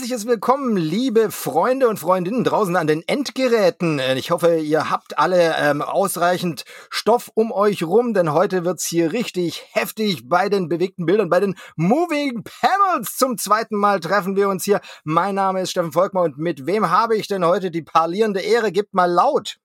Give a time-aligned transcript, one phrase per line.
[0.00, 3.98] herzliches Willkommen, liebe Freunde und Freundinnen draußen an den Endgeräten.
[3.98, 8.86] Äh, ich hoffe, ihr habt alle ähm, ausreichend Stoff um euch rum, denn heute wird's
[8.86, 13.18] hier richtig heftig bei den bewegten Bildern, bei den Moving Panels.
[13.18, 14.80] Zum zweiten Mal treffen wir uns hier.
[15.04, 18.72] Mein Name ist Steffen Volkmann und mit wem habe ich denn heute die parlierende Ehre?
[18.72, 19.58] Gibt mal laut.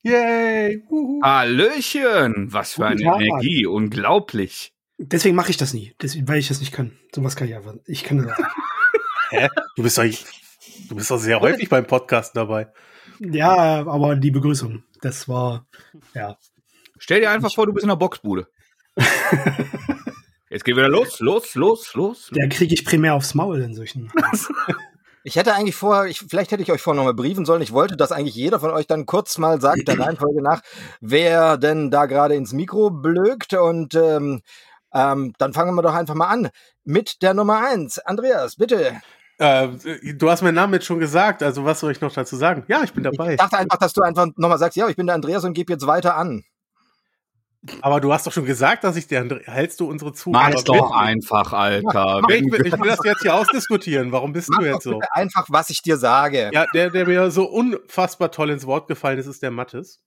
[0.00, 0.82] Yay!
[0.88, 1.20] Uhu.
[1.22, 2.46] Hallöchen!
[2.50, 3.20] Was für eine Guten Tag.
[3.20, 4.72] Energie, unglaublich.
[4.96, 6.92] Deswegen mache ich das nie, Deswegen, weil ich das nicht kann.
[7.14, 7.74] Sowas kann ich einfach.
[7.84, 8.48] Ich kann das nicht.
[9.34, 9.48] Hä?
[9.74, 12.68] Du bist doch, du bist doch sehr häufig beim Podcast dabei.
[13.18, 15.66] Ja, aber die Begrüßung, das war
[16.14, 16.36] ja.
[16.98, 18.46] Stell dir einfach vor, du bist in der Boxbude.
[20.50, 22.30] Jetzt geht wieder los, los, los, los.
[22.32, 24.10] Da kriege ich primär aufs Maul in solchen.
[25.26, 27.62] Ich hätte eigentlich vorher, ich, vielleicht hätte ich euch vorher nochmal briefen sollen.
[27.62, 30.60] Ich wollte, dass eigentlich jeder von euch dann kurz mal sagt, der Reihenfolge nach,
[31.00, 33.54] wer denn da gerade ins Mikro blökt.
[33.54, 34.42] Und ähm,
[34.92, 36.50] ähm, dann fangen wir doch einfach mal an
[36.84, 37.98] mit der Nummer eins.
[37.98, 39.00] Andreas, bitte.
[39.38, 39.68] Äh,
[40.14, 42.64] du hast meinen Namen jetzt schon gesagt, also was soll ich noch dazu sagen?
[42.68, 43.32] Ja, ich bin dabei.
[43.32, 45.72] Ich dachte einfach, dass du einfach nochmal sagst, ja, ich bin der Andreas und gebe
[45.72, 46.44] jetzt weiter an.
[47.80, 50.64] Aber du hast doch schon gesagt, dass ich der Andre hältst du unsere Zuhörer Mach's
[50.64, 52.20] doch einfach, Alter.
[52.28, 54.12] Ich will, ich will das jetzt hier ausdiskutieren.
[54.12, 55.00] Warum bist Mach du doch jetzt so?
[55.12, 56.50] einfach, was ich dir sage.
[56.52, 60.02] Ja, der, der mir so unfassbar toll ins Wort gefallen ist, ist der Mattes.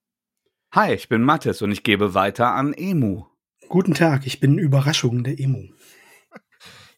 [0.72, 3.26] Hi, ich bin Mathis und ich gebe weiter an Emu.
[3.70, 5.70] Guten Tag, ich bin Überraschung der Emo.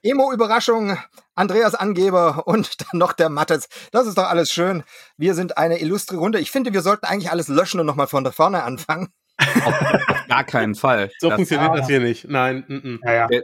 [0.02, 0.98] Emo-Überraschung,
[1.36, 3.68] Andreas Angeber und dann noch der Mattes.
[3.92, 4.84] Das ist doch alles schön.
[5.18, 6.40] Wir sind eine illustre Runde.
[6.40, 9.10] Ich finde, wir sollten eigentlich alles löschen und nochmal von da vorne anfangen.
[9.38, 11.12] Auf, auf gar keinen Fall.
[11.20, 11.78] So Das- funktioniert ah.
[11.78, 12.28] das hier nicht.
[12.28, 13.00] Nein, mm, mm.
[13.06, 13.28] Ja, ja.
[13.28, 13.44] Der,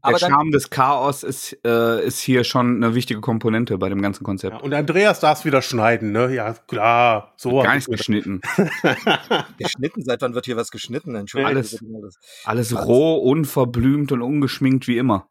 [0.00, 4.00] Aber der Charme des Chaos ist, äh, ist hier schon eine wichtige Komponente bei dem
[4.00, 4.56] ganzen Konzept.
[4.56, 6.34] Ja, und Andreas darf wieder schneiden, ne?
[6.34, 7.34] Ja, klar.
[7.36, 8.40] So Gar nichts geschnitten.
[9.58, 11.14] Geschnitten, seit wann wird hier was geschnitten?
[11.14, 11.56] Entschuldigung.
[11.56, 12.18] Alles.
[12.44, 15.28] Alles roh, unverblümt und ungeschminkt wie immer.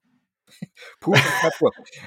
[0.99, 1.19] Pure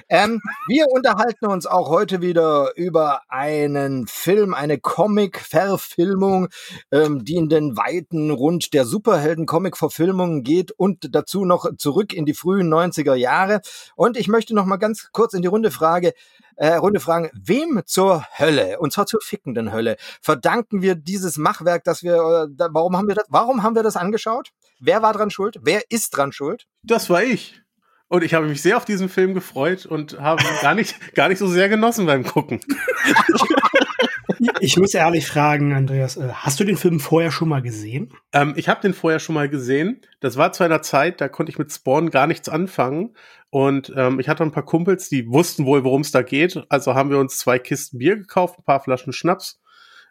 [0.09, 6.49] ähm, wir unterhalten uns auch heute wieder über einen Film, eine Comic-Verfilmung,
[6.91, 12.33] ähm, die in den weiten Rund der Superhelden-Comic-Verfilmungen geht und dazu noch zurück in die
[12.33, 13.61] frühen 90er Jahre.
[13.95, 16.13] Und ich möchte noch mal ganz kurz in die Runde frage,
[16.57, 21.83] äh, Runde fragen, wem zur Hölle, und zwar zur fickenden Hölle, verdanken wir dieses Machwerk,
[21.83, 24.51] dass wir, äh, da, warum haben wir das, warum haben wir das angeschaut?
[24.79, 25.59] Wer war dran schuld?
[25.61, 26.67] Wer ist dran schuld?
[26.83, 27.61] Das war ich.
[28.09, 31.29] Und ich habe mich sehr auf diesen Film gefreut und habe ihn gar nicht, gar
[31.29, 32.61] nicht so sehr genossen beim Gucken.
[34.59, 38.13] Ich muss ehrlich fragen, Andreas, äh, hast du den Film vorher schon mal gesehen?
[38.33, 40.01] Ähm, ich habe den vorher schon mal gesehen.
[40.19, 43.15] Das war zu einer Zeit, da konnte ich mit Spawn gar nichts anfangen.
[43.49, 46.63] Und ähm, ich hatte ein paar Kumpels, die wussten wohl, worum es da geht.
[46.69, 49.59] Also haben wir uns zwei Kisten Bier gekauft, ein paar Flaschen Schnaps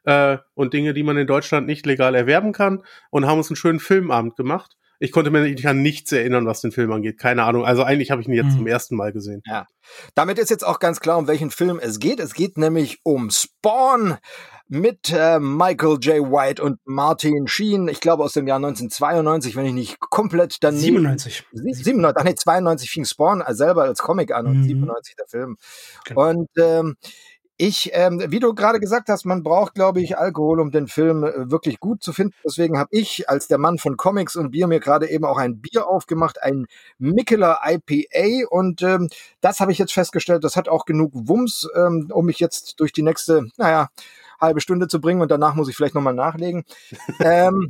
[0.04, 3.56] äh, und Dinge, die man in Deutschland nicht legal erwerben kann und haben uns einen
[3.56, 4.76] schönen Filmabend gemacht.
[4.98, 7.18] Ich konnte mir nicht an nichts erinnern, was den Film angeht.
[7.18, 7.64] Keine Ahnung.
[7.64, 8.58] Also eigentlich habe ich ihn jetzt Mhm.
[8.58, 9.42] zum ersten Mal gesehen.
[10.14, 12.18] Damit ist jetzt auch ganz klar, um welchen Film es geht.
[12.20, 14.16] Es geht nämlich um Spawn
[14.68, 16.26] mit äh, Michael J.
[16.28, 17.86] White und Martin Sheen.
[17.88, 20.82] Ich glaube aus dem Jahr 1992, wenn ich nicht komplett daneben.
[20.82, 21.44] 97.
[21.52, 24.64] Sie- 97, ach nee, 92 fing Spawn selber als Comic an und Mhm.
[24.64, 25.56] 97 der Film.
[26.04, 26.30] Genau.
[26.30, 26.96] Und ähm,
[27.58, 31.24] ich, ähm, wie du gerade gesagt hast, man braucht, glaube ich, Alkohol, um den Film
[31.24, 32.34] äh, wirklich gut zu finden.
[32.44, 35.60] Deswegen habe ich als der Mann von Comics und Bier mir gerade eben auch ein
[35.60, 36.66] Bier aufgemacht, ein
[36.98, 38.46] Mikkeler IPA.
[38.50, 39.08] Und ähm,
[39.40, 42.92] das habe ich jetzt festgestellt, das hat auch genug Wumms, ähm, um mich jetzt durch
[42.92, 43.88] die nächste, naja,
[44.38, 45.22] halbe Stunde zu bringen.
[45.22, 46.64] Und danach muss ich vielleicht nochmal nachlegen.
[47.20, 47.68] ähm,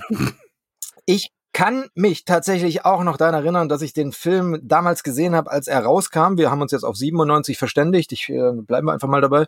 [1.06, 5.50] ich kann mich tatsächlich auch noch daran erinnern, dass ich den Film damals gesehen habe,
[5.50, 6.36] als er rauskam.
[6.36, 8.12] Wir haben uns jetzt auf 97 verständigt.
[8.12, 9.46] Ich äh, bleiben wir einfach mal dabei.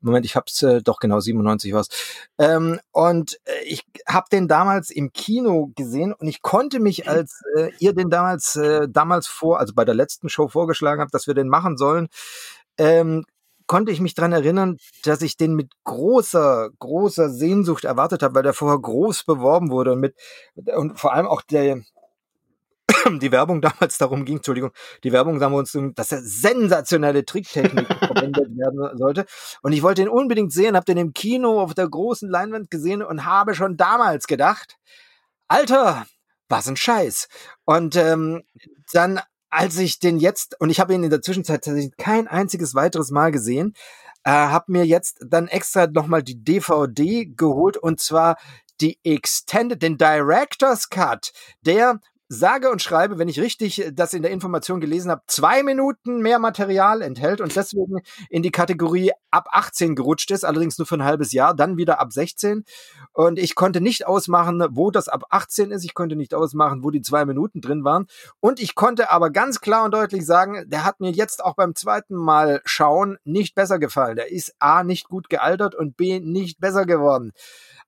[0.00, 1.88] Moment, ich hab's äh, doch genau 97 was.
[2.38, 7.42] Ähm, und äh, ich habe den damals im Kino gesehen und ich konnte mich, als
[7.54, 11.26] äh, ihr den damals äh, damals vor, also bei der letzten Show vorgeschlagen habt, dass
[11.26, 12.08] wir den machen sollen,
[12.78, 13.26] ähm,
[13.72, 18.42] konnte ich mich dran erinnern, dass ich den mit großer, großer Sehnsucht erwartet habe, weil
[18.42, 20.14] der vorher groß beworben wurde und mit
[20.76, 21.80] und vor allem auch der
[23.22, 24.72] die Werbung damals darum ging, Entschuldigung,
[25.04, 29.24] die Werbung damals, dass er sensationelle Tricktechnik verwendet werden sollte.
[29.62, 33.02] Und ich wollte ihn unbedingt sehen, habe den im Kino auf der großen Leinwand gesehen
[33.02, 34.76] und habe schon damals gedacht,
[35.48, 36.04] Alter,
[36.50, 37.28] was ein Scheiß.
[37.64, 38.42] Und ähm,
[38.92, 39.22] dann,
[39.52, 43.10] als ich den jetzt, und ich habe ihn in der Zwischenzeit tatsächlich kein einziges weiteres
[43.10, 43.74] Mal gesehen,
[44.24, 48.38] äh, habe mir jetzt dann extra nochmal die DVD geholt und zwar
[48.80, 52.00] die Extended, den Director's Cut, der
[52.32, 56.38] sage und schreibe, wenn ich richtig das in der Information gelesen habe, zwei Minuten mehr
[56.38, 58.00] Material enthält und deswegen
[58.30, 62.00] in die Kategorie ab 18 gerutscht ist, allerdings nur für ein halbes Jahr, dann wieder
[62.00, 62.64] ab 16.
[63.12, 65.84] Und ich konnte nicht ausmachen, wo das ab 18 ist.
[65.84, 68.06] Ich konnte nicht ausmachen, wo die zwei Minuten drin waren.
[68.40, 71.74] Und ich konnte aber ganz klar und deutlich sagen, der hat mir jetzt auch beim
[71.74, 74.16] zweiten Mal schauen nicht besser gefallen.
[74.16, 77.32] Der ist A nicht gut gealtert und B nicht besser geworden.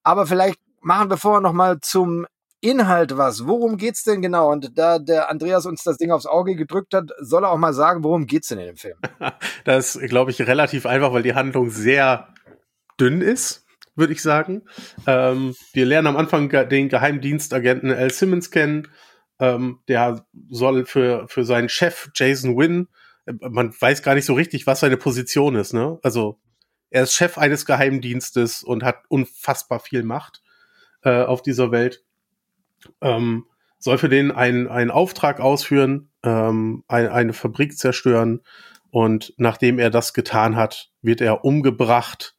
[0.02, 2.26] Aber vielleicht machen wir vorher noch mal zum
[2.64, 3.46] Inhalt was.
[3.46, 4.50] Worum geht's denn genau?
[4.50, 7.75] Und da der Andreas uns das Ding aufs Auge gedrückt hat, soll er auch mal
[7.75, 8.96] sagen, worum geht's denn in dem Film?
[9.64, 12.28] das ist, glaube ich, relativ einfach, weil die Handlung sehr
[12.99, 13.66] dünn ist,
[13.96, 14.62] würde ich sagen.
[15.06, 18.88] Ähm, wir lernen am Anfang den Geheimdienstagenten Al Simmons kennen.
[19.38, 22.88] Ähm, der soll für, für seinen Chef Jason Wynn,
[23.26, 25.99] äh, man weiß gar nicht so richtig, was seine Position ist, ne?
[26.02, 26.38] Also,
[26.90, 30.43] er ist Chef eines Geheimdienstes und hat unfassbar viel Macht
[31.02, 32.04] äh, auf dieser Welt
[33.00, 33.46] ähm,
[33.78, 38.40] soll für den einen, einen Auftrag ausführen, ähm, ein, eine Fabrik zerstören
[38.90, 42.36] und nachdem er das getan hat, wird er umgebracht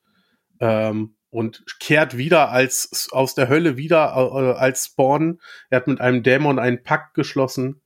[0.59, 5.41] ähm, und kehrt wieder als aus der Hölle wieder äh, als Spawn.
[5.69, 7.81] Er hat mit einem Dämon einen Pakt geschlossen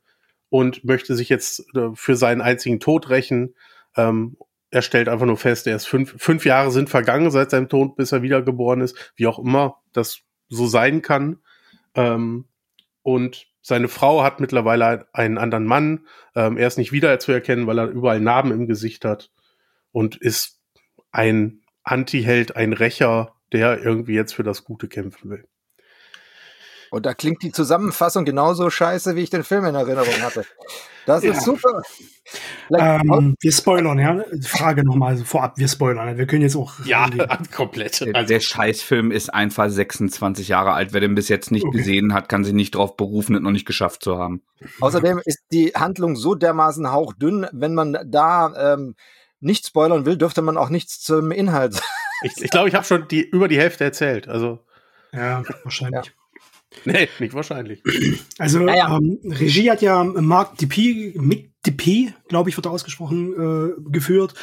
[0.50, 3.56] und möchte sich jetzt äh, für seinen einzigen Tod rächen.
[3.98, 4.38] Ähm,
[4.70, 7.96] er stellt einfach nur fest, er ist fünf, fünf Jahre sind vergangen seit seinem Tod,
[7.96, 11.40] bis er wiedergeboren ist, wie auch immer das so sein kann.
[11.96, 12.46] Ähm,
[13.14, 16.06] und seine Frau hat mittlerweile einen anderen Mann.
[16.36, 19.32] Ähm, er ist nicht wiederzuerkennen, weil er überall Narben im Gesicht hat
[19.92, 20.62] und ist
[21.12, 25.48] ein Anti-Held, ein Rächer, der irgendwie jetzt für das Gute kämpfen will.
[26.92, 30.46] Und da klingt die Zusammenfassung genauso scheiße, wie ich den Film in Erinnerung hatte.
[31.06, 31.32] Das ja.
[31.32, 31.82] ist super.
[32.72, 34.24] Ähm, wir spoilern, ja.
[34.44, 36.18] Frage nochmal vorab, wir spoilern.
[36.18, 36.74] Wir können jetzt auch.
[36.86, 37.10] Ja,
[37.56, 38.02] komplett.
[38.02, 40.94] Der, der Scheißfilm ist einfach 26 Jahre alt.
[40.94, 41.78] Wer den bis jetzt nicht okay.
[41.78, 44.44] gesehen hat, kann sich nicht darauf berufen, es noch nicht geschafft zu haben.
[44.82, 48.96] Außerdem ist die Handlung so dermaßen hauchdünn, wenn man da ähm,
[49.40, 51.86] nicht spoilern will, dürfte man auch nichts zum Inhalt sagen.
[52.22, 54.28] Ich glaube, ich, glaub, ich habe schon die, über die Hälfte erzählt.
[54.28, 54.60] Also.
[55.12, 56.06] Ja, wahrscheinlich.
[56.06, 56.12] Ja.
[56.86, 57.82] Nee, nicht wahrscheinlich.
[58.38, 58.98] Also naja.
[58.98, 64.34] ähm, Regie hat ja Mark DP, Mick DP, glaube ich, wird ausgesprochen, äh, geführt.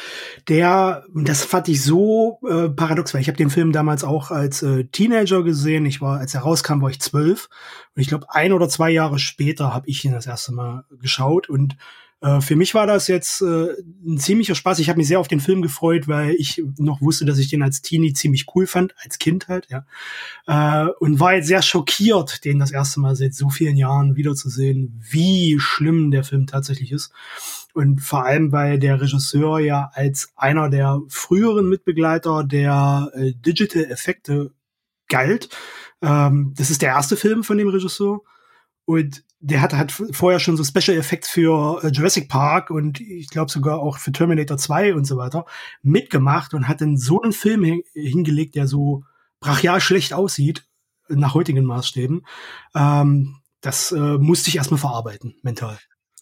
[0.49, 4.61] Der, das fand ich so äh, paradox, weil ich habe den Film damals auch als
[4.61, 5.87] äh, Teenager gesehen.
[5.87, 7.49] Ich war, als er rauskam, war ich zwölf.
[7.95, 11.49] Und ich glaube, ein oder zwei Jahre später habe ich ihn das erste Mal geschaut
[11.49, 11.75] und
[12.21, 13.67] äh, für mich war das jetzt äh,
[14.05, 14.79] ein ziemlicher Spaß.
[14.79, 17.61] Ich habe mich sehr auf den Film gefreut, weil ich noch wusste, dass ich den
[17.61, 19.85] als Teenie ziemlich cool fand, als Kind halt, ja.
[20.47, 24.99] Äh, und war jetzt sehr schockiert, den das erste Mal seit so vielen Jahren wiederzusehen,
[24.99, 27.11] wie schlimm der Film tatsächlich ist.
[27.73, 33.85] Und vor allem, weil der Regisseur ja als einer der früheren Mitbegleiter der äh, Digital
[33.85, 34.51] Effekte
[35.07, 35.49] galt.
[36.01, 38.21] Ähm, das ist der erste Film von dem Regisseur.
[38.85, 43.29] Und der hatte halt vorher schon so Special Effects für äh, Jurassic Park und ich
[43.29, 45.45] glaube sogar auch für Terminator 2 und so weiter
[45.81, 49.03] mitgemacht und hat dann so einen Film hin hingelegt, der so
[49.39, 50.67] brachial schlecht aussieht,
[51.07, 52.25] nach heutigen Maßstäben.
[52.75, 55.77] Ähm, das äh, musste ich erstmal verarbeiten, mental.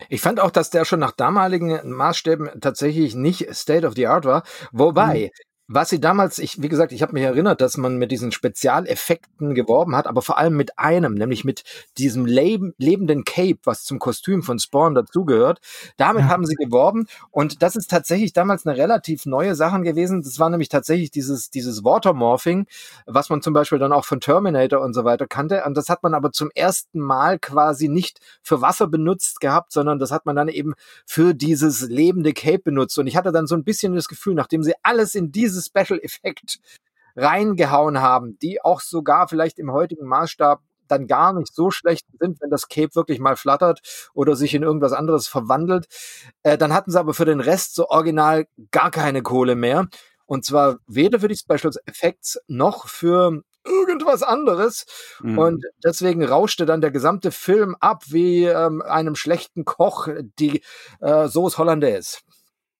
[0.09, 4.25] Ich fand auch, dass der schon nach damaligen Maßstäben tatsächlich nicht State of the Art
[4.25, 4.43] war.
[4.73, 5.43] Wobei, mhm.
[5.67, 9.55] Was sie damals, ich, wie gesagt, ich habe mich erinnert, dass man mit diesen Spezialeffekten
[9.55, 11.63] geworben hat, aber vor allem mit einem, nämlich mit
[11.97, 15.59] diesem leb lebenden Cape, was zum Kostüm von Spawn dazugehört.
[15.97, 16.29] Damit ja.
[16.29, 20.21] haben sie geworben und das ist tatsächlich damals eine relativ neue Sache gewesen.
[20.21, 22.67] Das war nämlich tatsächlich dieses, dieses Watermorphing,
[23.07, 25.63] was man zum Beispiel dann auch von Terminator und so weiter kannte.
[25.65, 29.97] Und das hat man aber zum ersten Mal quasi nicht für Wasser benutzt gehabt, sondern
[29.97, 32.99] das hat man dann eben für dieses lebende Cape benutzt.
[32.99, 35.99] Und ich hatte dann so ein bisschen das Gefühl, nachdem sie alles in diese Special
[35.99, 36.59] Effekt
[37.15, 42.39] reingehauen haben, die auch sogar vielleicht im heutigen Maßstab dann gar nicht so schlecht sind,
[42.41, 43.81] wenn das Cape wirklich mal flattert
[44.13, 45.87] oder sich in irgendwas anderes verwandelt.
[46.43, 49.87] Äh, dann hatten sie aber für den Rest so original gar keine Kohle mehr.
[50.27, 54.85] Und zwar weder für die Special Effects noch für irgendwas anderes.
[55.21, 55.37] Mhm.
[55.37, 60.07] Und deswegen rauschte dann der gesamte Film ab wie ähm, einem schlechten Koch
[60.39, 60.63] die
[60.99, 62.19] äh, Sauce Hollandaise.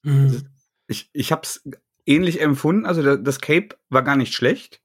[0.04, 0.50] Mhm.
[0.88, 1.64] Ich, ich habe es
[2.06, 2.86] ähnlich empfunden.
[2.86, 4.82] Also das Cape war gar nicht schlecht.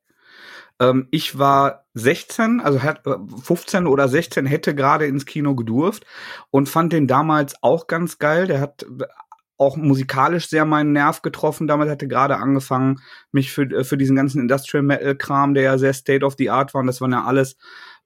[0.81, 6.07] Ähm, ich war 16, also 15 äh, oder 16 hätte gerade ins Kino gedurft
[6.51, 8.47] und fand den damals auch ganz geil.
[8.47, 8.87] Der hat
[9.61, 11.69] auch musikalisch sehr meinen Nerv getroffen.
[11.69, 13.01] Damals hatte gerade angefangen,
[13.31, 16.49] mich für, äh, für diesen ganzen Industrial Metal Kram, der ja sehr State of the
[16.49, 17.57] Art war, und das waren ja alles,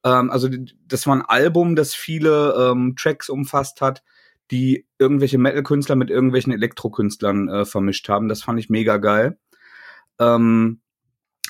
[0.04, 0.48] ähm, also
[0.86, 4.02] das war ein Album, das viele ähm, Tracks umfasst hat,
[4.50, 8.28] die irgendwelche Metal-Künstler mit irgendwelchen Elektro-Künstlern äh, vermischt haben.
[8.28, 9.38] Das fand ich mega geil.
[10.18, 10.80] Ähm,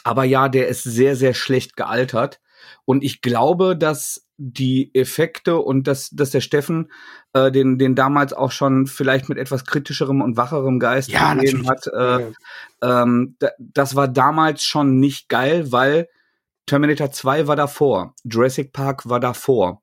[0.05, 2.41] aber ja, der ist sehr, sehr schlecht gealtert.
[2.85, 6.91] Und ich glaube, dass die Effekte und dass, dass der Steffen
[7.33, 11.69] äh, den, den damals auch schon vielleicht mit etwas kritischem und wacherem Geist ja, gesehen
[11.69, 11.87] hat.
[11.87, 12.33] Äh,
[12.83, 16.09] ähm, das war damals schon nicht geil, weil
[16.67, 19.83] Terminator 2 war davor, Jurassic Park war davor.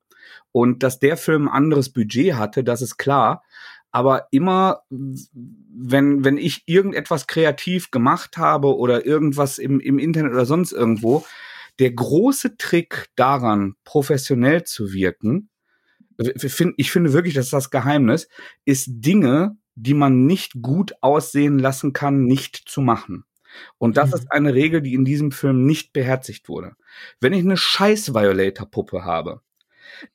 [0.52, 3.42] Und dass der Film ein anderes Budget hatte, das ist klar.
[3.90, 10.46] Aber immer, wenn, wenn ich irgendetwas kreativ gemacht habe oder irgendwas im, im Internet oder
[10.46, 11.24] sonst irgendwo,
[11.78, 15.50] der große Trick daran, professionell zu wirken,
[16.76, 18.28] ich finde wirklich, dass das Geheimnis
[18.64, 23.24] ist, Dinge, die man nicht gut aussehen lassen kann, nicht zu machen.
[23.78, 24.14] Und das mhm.
[24.14, 26.72] ist eine Regel, die in diesem Film nicht beherzigt wurde.
[27.20, 29.42] Wenn ich eine scheiß Violator-Puppe habe,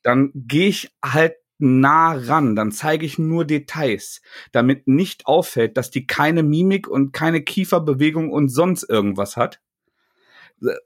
[0.02, 5.90] dann gehe ich halt nah ran, dann zeige ich nur Details, damit nicht auffällt, dass
[5.90, 9.60] die keine Mimik und keine Kieferbewegung und sonst irgendwas hat.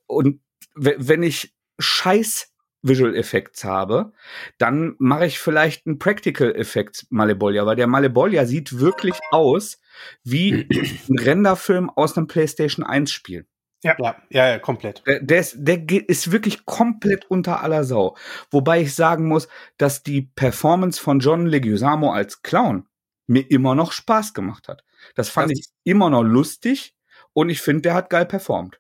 [0.07, 0.41] Und
[0.75, 4.13] wenn ich scheiß Visual Effects habe,
[4.59, 9.81] dann mache ich vielleicht einen Practical Effects Malebolja, weil der Malebolja sieht wirklich aus
[10.25, 10.67] wie
[11.09, 13.47] ein Renderfilm aus einem PlayStation 1 Spiel.
[13.85, 15.03] Ja, ja, ja, ja komplett.
[15.07, 18.17] Der, der, ist, der ist wirklich komplett unter aller Sau.
[18.51, 22.87] Wobei ich sagen muss, dass die Performance von John Leguizamo als Clown
[23.27, 24.85] mir immer noch Spaß gemacht hat.
[25.15, 26.95] Das fand das ich immer noch lustig
[27.33, 28.79] und ich finde, der hat geil performt.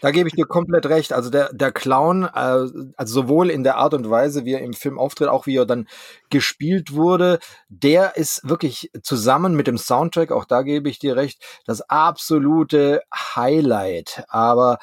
[0.00, 1.12] Da gebe ich dir komplett recht.
[1.12, 4.72] Also der, der Clown, äh, also sowohl in der Art und Weise, wie er im
[4.72, 5.86] Film auftritt, auch wie er dann
[6.30, 7.38] gespielt wurde,
[7.68, 13.02] der ist wirklich zusammen mit dem Soundtrack, auch da gebe ich dir recht, das absolute
[13.12, 14.24] Highlight.
[14.28, 14.78] Aber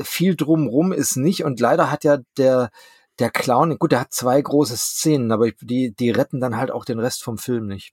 [0.00, 2.70] viel drumrum ist nicht und leider hat ja der
[3.18, 6.84] der Clown, gut, der hat zwei große Szenen, aber die, die retten dann halt auch
[6.84, 7.92] den Rest vom Film nicht.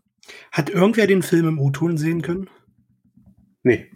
[0.52, 2.50] Hat irgendwer den Film im O-Ton sehen können?
[3.64, 3.90] Nee.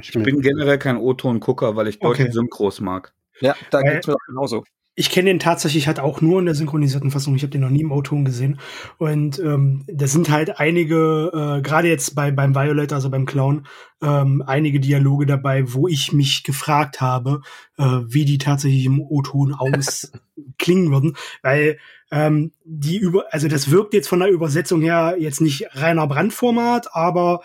[0.00, 2.32] Ich, ich bin generell kein O-Ton-Gucker, weil ich deutsche okay.
[2.32, 3.14] Synchros mag.
[3.40, 4.64] Ja, da geht's mir auch genauso.
[4.96, 7.34] Ich kenne den tatsächlich halt auch nur in der synchronisierten Fassung.
[7.34, 8.60] Ich habe den noch nie im O-Ton gesehen.
[8.98, 13.66] Und ähm, das sind halt einige, äh, gerade jetzt bei beim Violator, also beim Clown,
[14.02, 17.40] ähm, einige Dialoge dabei, wo ich mich gefragt habe,
[17.78, 21.78] äh, wie die tatsächlich im O-Ton ausklingen würden, weil
[22.10, 26.94] ähm, die über, also das wirkt jetzt von der Übersetzung her jetzt nicht reiner Brandformat,
[26.94, 27.40] aber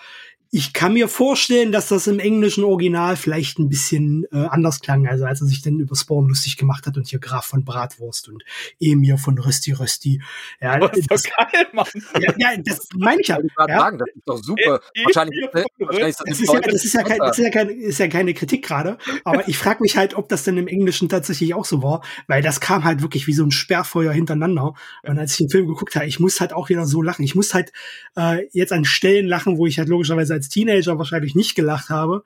[0.51, 5.07] ich kann mir vorstellen, dass das im englischen Original vielleicht ein bisschen äh, anders klang,
[5.07, 8.29] also als er sich dann über Spawn lustig gemacht hat und hier Graf von Bratwurst
[8.29, 8.43] und
[8.79, 10.21] Emir von Rösti Rösti.
[10.61, 11.85] Ja, das ist das, geil, Mann.
[12.19, 13.39] Ja, ja das meine ich ja.
[13.39, 13.79] Ich ja.
[13.79, 14.81] Sagen, das ist doch super.
[14.93, 15.45] E wahrscheinlich,
[15.79, 18.33] wahrscheinlich das, ist ja, das ist ja, kein, das ist ja, keine, ist ja keine
[18.33, 21.81] Kritik gerade, aber ich frage mich halt, ob das denn im Englischen tatsächlich auch so
[21.81, 24.73] war, weil das kam halt wirklich wie so ein Sperrfeuer hintereinander.
[25.03, 27.23] Und als ich den Film geguckt habe, ich muss halt auch wieder so lachen.
[27.23, 27.71] Ich muss halt
[28.15, 32.23] äh, jetzt an Stellen lachen, wo ich halt logischerweise als Teenager wahrscheinlich nicht gelacht habe.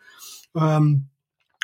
[0.56, 1.08] Ähm,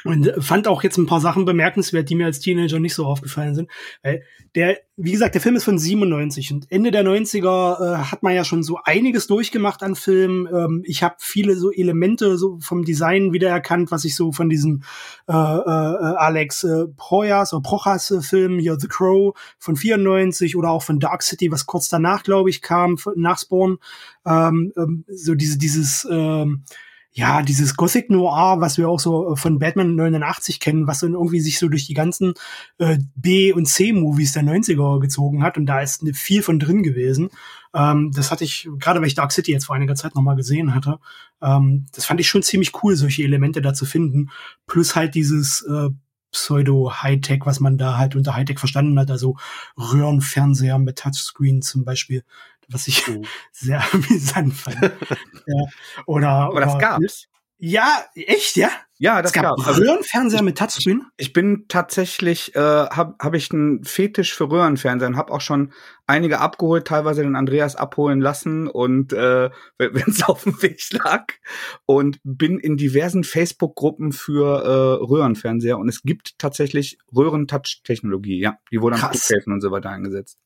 [0.05, 3.55] und fand auch jetzt ein paar Sachen bemerkenswert, die mir als Teenager nicht so aufgefallen
[3.55, 3.71] sind.
[4.03, 4.21] Weil
[4.53, 7.39] der, wie gesagt, der Film ist von 97 und Ende der 90er
[7.81, 10.47] äh, hat man ja schon so einiges durchgemacht an Filmen.
[10.47, 14.83] Ähm, ich habe viele so Elemente so vom Design wiedererkannt, was ich so von diesem
[15.27, 20.69] äh, äh, Alex äh, Projas oder Prochas äh, Film hier The Crow von 94 oder
[20.69, 23.79] auch von Dark City, was kurz danach, glaube ich, kam, nach Spawn.
[24.23, 26.63] Ähm, ähm, so diese, dieses ähm,
[27.17, 31.13] ja, dieses Gothic Noir, was wir auch so äh, von Batman 89 kennen, was dann
[31.13, 32.33] irgendwie sich so durch die ganzen
[32.77, 35.57] äh, B- und C-Movies der 90er gezogen hat.
[35.57, 37.29] Und da ist viel von drin gewesen.
[37.73, 40.75] Ähm, das hatte ich, gerade weil ich Dark City jetzt vor einiger Zeit nochmal gesehen
[40.75, 40.99] hatte,
[41.41, 44.29] ähm, das fand ich schon ziemlich cool, solche Elemente da zu finden.
[44.67, 45.89] Plus halt dieses äh,
[46.35, 49.37] Pseudo-Hightech, was man da halt unter Hightech verstanden hat, also
[49.77, 52.23] Röhrenfernseher mit Touchscreen zum Beispiel
[52.69, 53.25] was ich mhm.
[53.51, 54.81] sehr amüsant fand.
[55.47, 55.65] ja.
[56.05, 57.27] Oder, Aber das gab's.
[57.57, 58.69] Ja, echt, ja?
[58.97, 61.05] Ja, das es gab gab also, Röhrenfernseher mit Touchscreen.
[61.17, 65.73] Ich bin tatsächlich, äh, habe hab ich einen Fetisch für Röhrenfernseher und habe auch schon
[66.05, 71.25] einige abgeholt, teilweise den Andreas abholen lassen und äh, wenn es auf dem Weg lag
[71.85, 78.81] und bin in diversen Facebook-Gruppen für äh, Röhrenfernseher und es gibt tatsächlich Röhrentouch-Technologie, ja, die
[78.81, 80.37] wurde an Flughäfen und so weiter eingesetzt.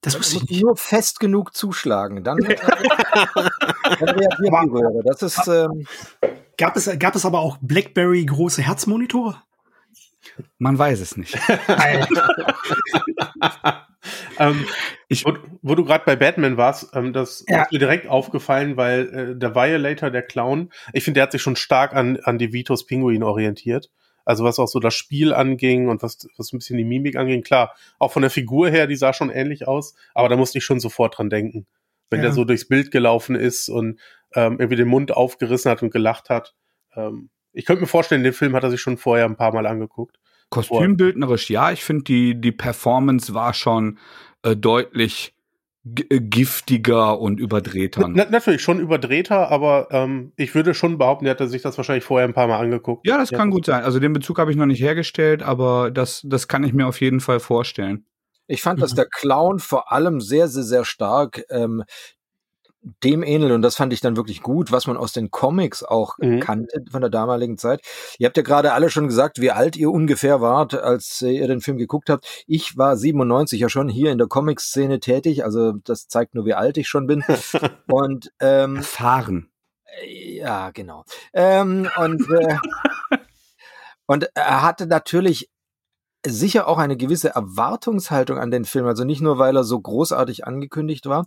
[0.00, 2.22] Das muss ich nur fest genug zuschlagen.
[2.22, 5.02] Dann, äh, dann reagiert die Röhre.
[5.04, 5.48] Das ist.
[5.48, 5.86] Ähm
[6.56, 9.42] gab, es, gab es aber auch BlackBerry große Herzmonitore?
[10.58, 11.34] Man weiß es nicht.
[14.38, 14.66] ähm,
[15.08, 17.62] ich, wo, wo du gerade bei Batman warst, ähm, das ja.
[17.62, 21.42] ist mir direkt aufgefallen, weil äh, der Violator, der Clown, ich finde, der hat sich
[21.42, 23.90] schon stark an, an die Vitos Pinguin orientiert.
[24.26, 27.42] Also was auch so das Spiel anging und was, was ein bisschen die Mimik anging.
[27.42, 30.64] Klar, auch von der Figur her, die sah schon ähnlich aus, aber da musste ich
[30.64, 31.66] schon sofort dran denken.
[32.10, 32.24] Wenn ja.
[32.24, 33.98] der so durchs Bild gelaufen ist und
[34.34, 36.54] ähm, irgendwie den Mund aufgerissen hat und gelacht hat.
[36.94, 39.66] Ähm, ich könnte mir vorstellen, den Film hat er sich schon vorher ein paar Mal
[39.66, 40.18] angeguckt.
[40.50, 41.72] Kostümbildnerisch, ja.
[41.72, 43.98] Ich finde, die, die Performance war schon
[44.42, 45.35] äh, deutlich
[45.88, 48.08] giftiger und überdrehter.
[48.08, 52.04] Na, natürlich schon überdrehter, aber ähm, ich würde schon behaupten, er hatte sich das wahrscheinlich
[52.04, 53.06] vorher ein paar Mal angeguckt.
[53.06, 53.84] Ja, das kann gut sein.
[53.84, 57.00] Also den Bezug habe ich noch nicht hergestellt, aber das, das kann ich mir auf
[57.00, 58.04] jeden Fall vorstellen.
[58.48, 58.96] Ich fand, dass mhm.
[58.96, 61.84] der Clown vor allem sehr, sehr, sehr stark ähm,
[63.02, 66.18] dem ähnelt und das fand ich dann wirklich gut, was man aus den Comics auch
[66.18, 66.40] mhm.
[66.40, 67.80] kannte von der damaligen Zeit.
[68.18, 71.60] Ihr habt ja gerade alle schon gesagt, wie alt ihr ungefähr wart, als ihr den
[71.60, 72.44] Film geguckt habt.
[72.46, 76.54] Ich war 97 ja schon hier in der Comic-Szene tätig, also das zeigt nur, wie
[76.54, 77.24] alt ich schon bin.
[77.88, 79.50] und ähm, erfahren.
[80.04, 81.04] Ja, genau.
[81.32, 82.56] Ähm, und äh,
[84.06, 85.50] und er hatte natürlich
[86.26, 88.86] sicher auch eine gewisse Erwartungshaltung an den Film.
[88.86, 91.26] Also nicht nur, weil er so großartig angekündigt war,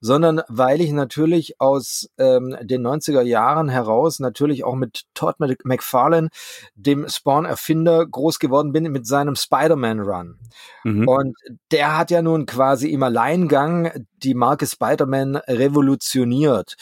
[0.00, 6.28] sondern weil ich natürlich aus ähm, den 90er Jahren heraus natürlich auch mit Todd McFarlane,
[6.74, 10.38] dem Spawn-Erfinder, groß geworden bin mit seinem Spider-Man-Run.
[10.84, 11.08] Mhm.
[11.08, 11.36] Und
[11.70, 13.90] der hat ja nun quasi im Alleingang
[14.22, 16.76] die Marke Spider-Man revolutioniert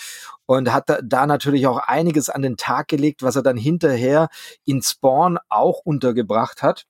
[0.47, 4.28] und hat da, da natürlich auch einiges an den Tag gelegt, was er dann hinterher
[4.64, 6.87] in Spawn auch untergebracht hat.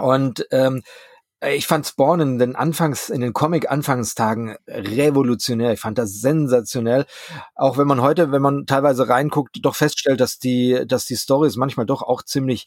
[0.00, 0.82] Und ähm,
[1.42, 5.72] ich fand Spawn in den Anfangs, in den Comic-Anfangstagen revolutionär.
[5.72, 7.06] Ich fand das sensationell.
[7.54, 11.56] Auch wenn man heute, wenn man teilweise reinguckt, doch feststellt, dass die, dass die Stories
[11.56, 12.66] manchmal doch auch ziemlich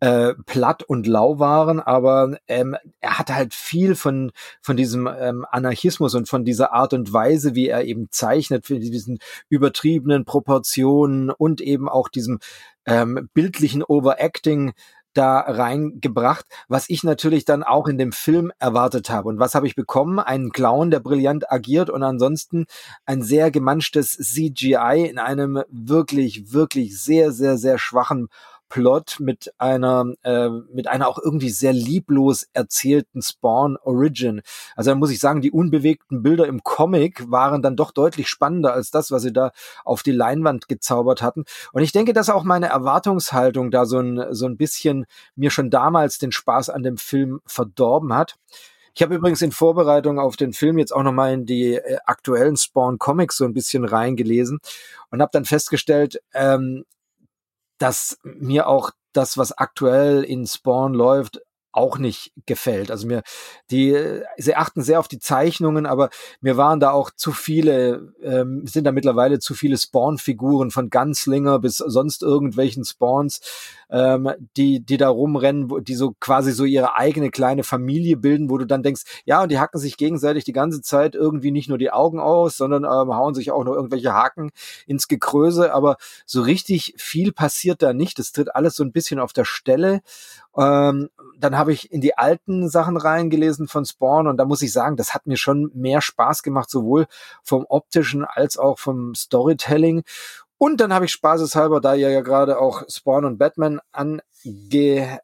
[0.00, 5.44] äh, platt und lau waren, aber ähm, er hat halt viel von von diesem ähm,
[5.50, 9.18] Anarchismus und von dieser Art und Weise, wie er eben zeichnet, für diesen
[9.50, 12.38] übertriebenen Proportionen und eben auch diesem
[12.86, 14.72] ähm, bildlichen Overacting
[15.14, 19.28] da reingebracht, was ich natürlich dann auch in dem Film erwartet habe.
[19.28, 20.18] Und was habe ich bekommen?
[20.18, 22.66] Einen Clown, der brillant agiert und ansonsten
[23.06, 28.28] ein sehr gemanschtes CGI in einem wirklich, wirklich sehr, sehr, sehr schwachen
[28.70, 34.40] Plot mit einer äh, mit einer auch irgendwie sehr lieblos erzählten Spawn Origin.
[34.76, 38.72] Also da muss ich sagen, die unbewegten Bilder im Comic waren dann doch deutlich spannender
[38.72, 39.52] als das, was sie da
[39.84, 41.44] auf die Leinwand gezaubert hatten.
[41.72, 45.04] Und ich denke, dass auch meine Erwartungshaltung da so ein so ein bisschen
[45.34, 48.36] mir schon damals den Spaß an dem Film verdorben hat.
[48.94, 52.56] Ich habe übrigens in Vorbereitung auf den Film jetzt auch nochmal in die äh, aktuellen
[52.56, 54.58] Spawn Comics so ein bisschen reingelesen
[55.10, 56.84] und habe dann festgestellt, ähm,
[57.80, 61.40] dass mir auch das, was aktuell in Spawn läuft,
[61.72, 62.90] auch nicht gefällt.
[62.90, 63.22] Also mir,
[63.70, 63.96] die,
[64.36, 68.84] sie achten sehr auf die Zeichnungen, aber mir waren da auch zu viele, ähm, sind
[68.84, 73.40] da mittlerweile zu viele Spawn-Figuren von Gunslinger bis sonst irgendwelchen Spawns,
[73.90, 78.58] ähm, die, die da rumrennen, die so quasi so ihre eigene kleine Familie bilden, wo
[78.58, 81.78] du dann denkst, ja, und die hacken sich gegenseitig die ganze Zeit irgendwie nicht nur
[81.78, 84.50] die Augen aus, sondern ähm, hauen sich auch noch irgendwelche Haken
[84.86, 88.18] ins Gekröse, aber so richtig viel passiert da nicht.
[88.18, 90.00] Das tritt alles so ein bisschen auf der Stelle.
[90.56, 94.72] Ähm, dann habe ich in die alten Sachen reingelesen von Spawn und da muss ich
[94.72, 97.06] sagen, das hat mir schon mehr Spaß gemacht, sowohl
[97.42, 100.02] vom optischen als auch vom Storytelling.
[100.62, 105.22] Und dann habe ich spaßeshalber, da ihr ja gerade auch Spawn und Batman angeteased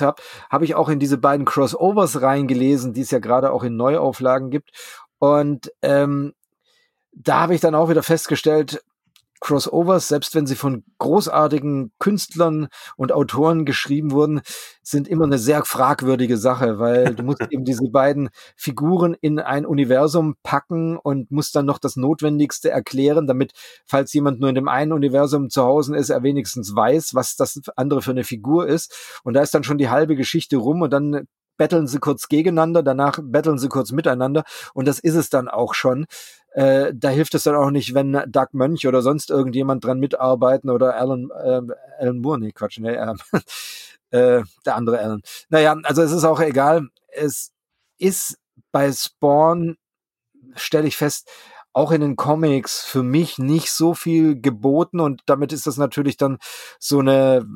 [0.00, 3.76] habt, habe ich auch in diese beiden Crossovers reingelesen, die es ja gerade auch in
[3.76, 4.70] Neuauflagen gibt.
[5.18, 6.32] Und ähm,
[7.12, 8.82] da habe ich dann auch wieder festgestellt,
[9.40, 14.40] Crossovers, selbst wenn sie von großartigen Künstlern und Autoren geschrieben wurden,
[14.82, 19.66] sind immer eine sehr fragwürdige Sache, weil du musst eben diese beiden Figuren in ein
[19.66, 23.52] Universum packen und musst dann noch das Notwendigste erklären, damit,
[23.86, 27.60] falls jemand nur in dem einen Universum zu Hause ist, er wenigstens weiß, was das
[27.76, 29.20] andere für eine Figur ist.
[29.24, 31.26] Und da ist dann schon die halbe Geschichte rum und dann
[31.58, 35.74] betteln sie kurz gegeneinander, danach betteln sie kurz miteinander und das ist es dann auch
[35.74, 36.06] schon.
[36.52, 40.70] Äh, da hilft es dann auch nicht, wenn Doug Mönch oder sonst irgendjemand dran mitarbeiten
[40.70, 41.60] oder Alan, äh,
[41.98, 43.14] Alan Moore, nee, Quatsch, nee, äh,
[44.10, 45.20] äh, der andere Alan.
[45.50, 46.88] Naja, also es ist auch egal.
[47.08, 47.52] Es
[47.98, 48.38] ist
[48.72, 49.76] bei Spawn,
[50.54, 51.28] stelle ich fest,
[51.78, 56.16] auch in den Comics für mich nicht so viel geboten und damit ist das natürlich
[56.16, 56.38] dann
[56.80, 57.46] so eine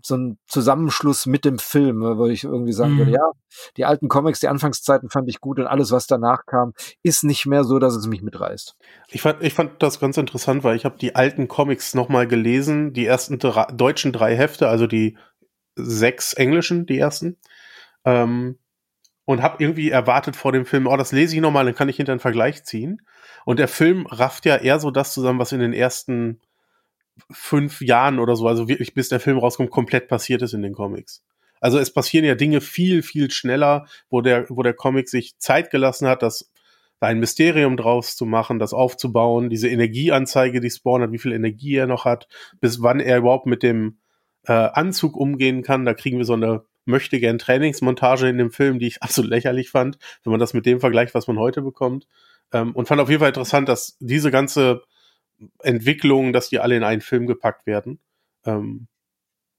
[0.00, 2.98] so ein Zusammenschluss mit dem Film, würde ich irgendwie sagen mhm.
[2.98, 3.30] würde, ja,
[3.76, 7.46] die alten Comics, die Anfangszeiten fand ich gut und alles, was danach kam, ist nicht
[7.46, 8.76] mehr so, dass es mich mitreißt.
[9.08, 12.92] Ich fand, ich fand das ganz interessant, weil ich habe die alten Comics nochmal gelesen,
[12.92, 15.18] die ersten drei, deutschen drei Hefte, also die
[15.74, 17.36] sechs englischen, die ersten.
[18.04, 18.58] Ähm,
[19.26, 21.96] und habe irgendwie erwartet vor dem Film, oh, das lese ich nochmal, dann kann ich
[21.96, 23.02] hinter einen Vergleich ziehen.
[23.46, 26.40] Und der Film rafft ja eher so das zusammen, was in den ersten
[27.30, 30.72] fünf Jahren oder so, also wirklich bis der Film rauskommt, komplett passiert ist in den
[30.72, 31.22] Comics.
[31.60, 35.70] Also es passieren ja Dinge viel, viel schneller, wo der, wo der Comic sich Zeit
[35.70, 36.50] gelassen hat, das
[36.98, 41.32] da ein Mysterium draus zu machen, das aufzubauen, diese Energieanzeige, die Spawn hat, wie viel
[41.32, 42.26] Energie er noch hat,
[42.60, 43.98] bis wann er überhaupt mit dem
[44.42, 45.84] äh, Anzug umgehen kann.
[45.84, 49.70] Da kriegen wir so eine möchte gern Trainingsmontage in dem Film, die ich absolut lächerlich
[49.70, 52.06] fand, wenn man das mit dem vergleicht, was man heute bekommt.
[52.52, 54.82] Ähm, und fand auf jeden Fall interessant, dass diese ganze
[55.62, 58.00] Entwicklung, dass die alle in einen Film gepackt werden.
[58.44, 58.88] Ähm,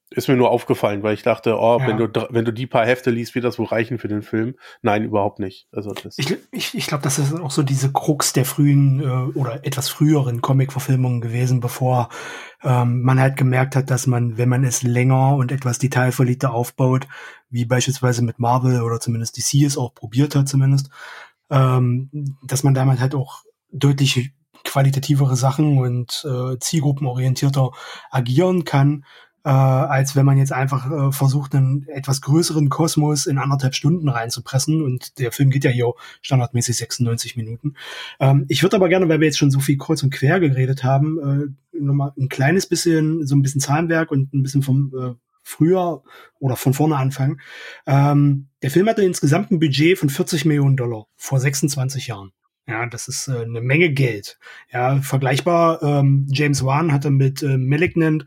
[0.10, 1.88] ist mir nur aufgefallen, weil ich dachte, oh, ja.
[1.88, 4.56] wenn du wenn du die paar Hefte liest, wird das wohl reichen für den Film.
[4.82, 5.68] Nein, überhaupt nicht.
[5.72, 9.38] Also das ich ich, ich glaube, das ist auch so diese Krux der frühen äh,
[9.38, 12.08] oder etwas früheren Comic-Verfilmungen gewesen, bevor
[12.64, 17.08] ähm, man halt gemerkt hat, dass man, wenn man es länger und etwas detailverliebter aufbaut,
[17.50, 20.90] wie beispielsweise mit Marvel oder zumindest DC es auch probiert hat, zumindest,
[21.50, 24.32] ähm, dass man damit halt auch deutlich
[24.64, 27.72] qualitativere Sachen und äh, zielgruppenorientierter
[28.10, 29.04] agieren kann
[29.48, 34.10] äh, als wenn man jetzt einfach äh, versucht, einen etwas größeren Kosmos in anderthalb Stunden
[34.10, 34.82] reinzupressen.
[34.82, 37.76] Und der Film geht ja hier standardmäßig 96 Minuten.
[38.20, 40.84] Ähm, ich würde aber gerne, weil wir jetzt schon so viel kreuz und quer geredet
[40.84, 45.14] haben, äh, nochmal ein kleines bisschen, so ein bisschen Zahlenwerk und ein bisschen vom äh,
[45.44, 46.04] früher
[46.40, 47.40] oder von vorne anfangen.
[47.86, 52.34] Ähm, der Film hatte insgesamt ein Budget von 40 Millionen Dollar vor 26 Jahren.
[52.70, 54.38] Ja, das ist äh, eine Menge Geld.
[54.74, 58.26] Ja, vergleichbar, ähm, James Wan hatte mit äh, Malignant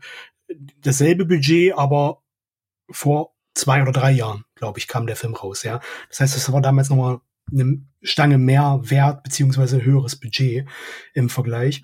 [0.81, 2.23] dasselbe Budget, aber
[2.89, 5.81] vor zwei oder drei Jahren, glaube ich, kam der Film raus, ja.
[6.09, 7.19] Das heißt, das war damals nochmal
[7.51, 10.67] eine Stange mehr Wert beziehungsweise höheres Budget
[11.13, 11.83] im Vergleich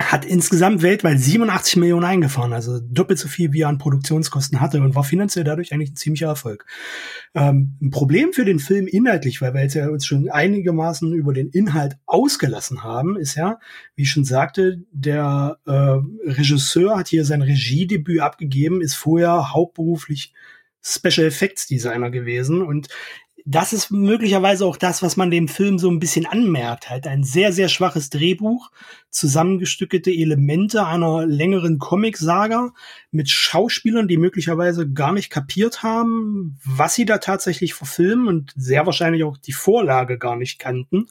[0.00, 4.80] hat insgesamt weltweit 87 Millionen eingefahren, also doppelt so viel, wie er an Produktionskosten hatte
[4.80, 6.66] und war finanziell dadurch eigentlich ein ziemlicher Erfolg.
[7.34, 11.32] Ähm, ein Problem für den Film inhaltlich, weil wir jetzt ja uns schon einigermaßen über
[11.32, 13.58] den Inhalt ausgelassen haben, ist ja,
[13.94, 20.32] wie ich schon sagte, der äh, Regisseur hat hier sein Regiedebüt abgegeben, ist vorher hauptberuflich
[20.86, 22.88] Special Effects Designer gewesen und
[23.46, 26.88] das ist möglicherweise auch das, was man dem Film so ein bisschen anmerkt.
[26.88, 28.70] Halt ein sehr, sehr schwaches Drehbuch,
[29.10, 32.72] zusammengestückelte Elemente einer längeren Comic-Saga
[33.10, 38.86] mit Schauspielern, die möglicherweise gar nicht kapiert haben, was sie da tatsächlich verfilmen und sehr
[38.86, 41.06] wahrscheinlich auch die Vorlage gar nicht kannten.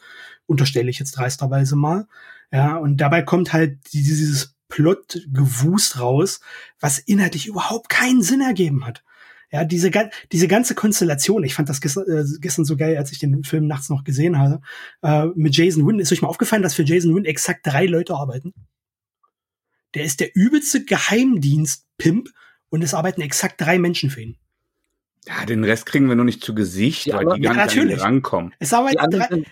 [0.47, 2.07] Unterstelle ich jetzt dreisterweise mal.
[2.51, 6.39] Ja, und dabei kommt halt dieses Plot-Gewust raus,
[6.79, 9.03] was inhaltlich überhaupt keinen Sinn ergeben hat.
[9.53, 9.91] Ja, diese,
[10.31, 13.67] diese ganze Konstellation, ich fand das gestern, äh, gestern so geil, als ich den Film
[13.67, 14.61] nachts noch gesehen habe,
[15.03, 15.99] äh, mit Jason Wynn.
[15.99, 18.55] Ist euch mal aufgefallen, dass für Jason Wynn exakt drei Leute arbeiten?
[19.93, 22.29] Der ist der übelste Geheimdienst-Pimp
[22.69, 24.37] und es arbeiten exakt drei Menschen für ihn.
[25.27, 28.01] Ja, den Rest kriegen wir nur nicht zu Gesicht, ja, weil die gar ja, nicht
[28.01, 28.55] rankommen.
[28.57, 29.43] Es arbeiten drei,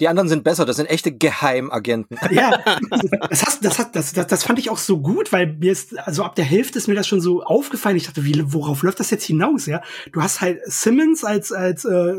[0.00, 2.16] die anderen sind besser, das sind echte Geheimagenten.
[2.30, 2.62] Ja,
[3.30, 5.98] das, hast, das, hat, das, das, das fand ich auch so gut, weil mir ist,
[5.98, 7.96] also ab der Hälfte ist mir das schon so aufgefallen.
[7.96, 9.66] Ich dachte, wie, worauf läuft das jetzt hinaus?
[9.66, 9.82] Ja,
[10.12, 12.14] du hast halt Simmons als als äh,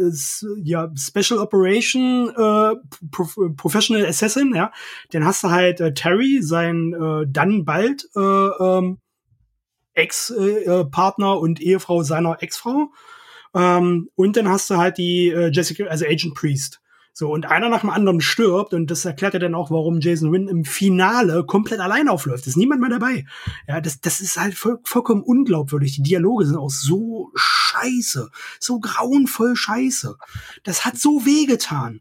[0.63, 2.75] ja Special Operation äh,
[3.11, 4.71] Pro Professional Assassin, ja.
[5.11, 8.97] Dann hast du halt äh, Terry, sein äh, dann bald äh, ähm,
[9.93, 12.91] Ex-Partner äh, und Ehefrau seiner Ex-Frau.
[13.53, 16.78] Ähm, und dann hast du halt die äh, Jessica, also Agent Priest.
[17.19, 20.31] So, und einer nach dem anderen stirbt, und das erklärt ja dann auch, warum Jason
[20.31, 22.47] Wynn im Finale komplett allein aufläuft.
[22.47, 23.25] ist niemand mehr dabei.
[23.67, 25.97] Ja, das, das ist halt voll, vollkommen unglaubwürdig.
[25.97, 28.29] Die Dialoge sind auch so scheiße,
[28.61, 30.15] so grauenvoll scheiße.
[30.63, 31.99] Das hat so wehgetan.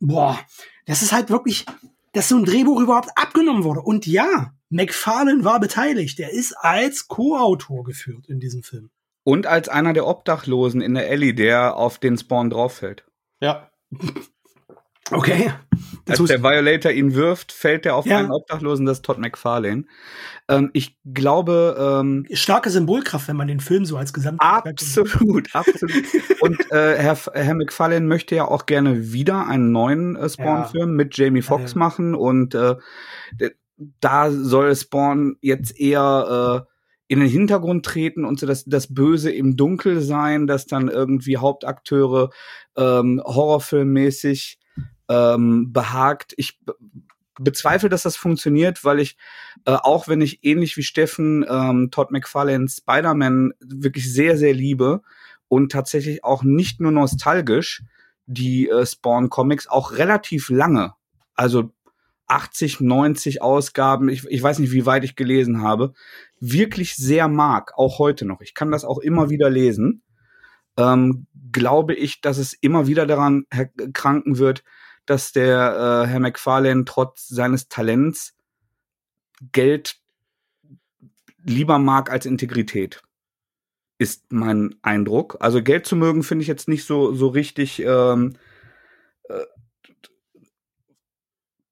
[0.00, 0.38] Boah,
[0.86, 1.66] das ist halt wirklich,
[2.14, 3.82] dass so ein Drehbuch überhaupt abgenommen wurde.
[3.82, 6.18] Und ja, McFarlane war beteiligt.
[6.18, 8.88] Er ist als Co-Autor geführt in diesem Film.
[9.22, 13.04] Und als einer der Obdachlosen in der Ellie, der auf den Spawn drauffällt.
[13.38, 13.70] Ja.
[15.10, 15.52] Okay.
[16.04, 18.18] Das Als der Violator ihn wirft, fällt er auf ja.
[18.18, 19.84] einen Obdachlosen, das ist Todd McFarlane.
[20.48, 21.76] Ähm, ich glaube.
[22.00, 24.40] Ähm, Starke Symbolkraft, wenn man den Film so als Gesamt.
[24.40, 25.92] Absolut, absolut.
[26.40, 30.94] Und äh, Herr, Herr McFarlane möchte ja auch gerne wieder einen neuen äh, Spawn-Film ja.
[30.94, 32.14] mit Jamie Foxx ja, machen.
[32.14, 32.76] Und äh,
[34.00, 36.64] da soll Spawn jetzt eher.
[36.66, 36.72] Äh,
[37.08, 41.36] in den Hintergrund treten und so das, das Böse im Dunkel sein, dass dann irgendwie
[41.36, 42.30] Hauptakteure
[42.76, 44.58] ähm, horrorfilmmäßig
[45.08, 46.34] ähm, behagt.
[46.36, 46.58] Ich
[47.38, 49.16] bezweifle, dass das funktioniert, weil ich,
[49.64, 55.02] äh, auch wenn ich ähnlich wie Steffen ähm, Todd McFarlane Spider-Man wirklich sehr, sehr liebe
[55.48, 57.82] und tatsächlich auch nicht nur nostalgisch
[58.26, 60.94] die äh, Spawn-Comics auch relativ lange,
[61.34, 61.72] also
[62.28, 65.92] 80, 90 Ausgaben, ich, ich weiß nicht, wie weit ich gelesen habe,
[66.40, 68.40] wirklich sehr mag, auch heute noch.
[68.40, 70.02] Ich kann das auch immer wieder lesen.
[70.76, 73.46] Ähm, glaube ich, dass es immer wieder daran
[73.92, 74.64] kranken wird,
[75.06, 78.34] dass der äh, Herr McFarlane trotz seines Talents
[79.52, 79.96] Geld
[81.42, 83.02] lieber mag als Integrität.
[83.98, 85.38] Ist mein Eindruck.
[85.40, 87.80] Also Geld zu mögen finde ich jetzt nicht so so richtig.
[87.80, 88.34] Ähm,
[89.28, 89.44] äh,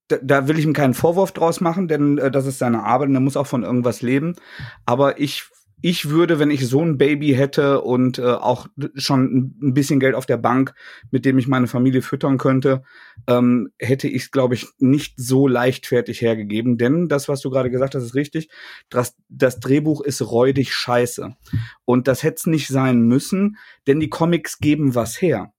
[0.08, 3.08] da, da, will ich ihm keinen Vorwurf draus machen, denn äh, das ist seine Arbeit
[3.08, 4.36] und er muss auch von irgendwas leben.
[4.84, 5.44] Aber ich
[5.86, 10.14] ich würde, wenn ich so ein Baby hätte und äh, auch schon ein bisschen Geld
[10.14, 10.74] auf der Bank,
[11.10, 12.84] mit dem ich meine Familie füttern könnte,
[13.26, 16.78] ähm, hätte ich es, glaube ich, nicht so leichtfertig hergegeben.
[16.78, 18.48] Denn das, was du gerade gesagt hast, ist richtig.
[18.88, 21.36] Das, das Drehbuch ist räudig scheiße.
[21.84, 25.52] Und das hätte es nicht sein müssen, denn die Comics geben was her.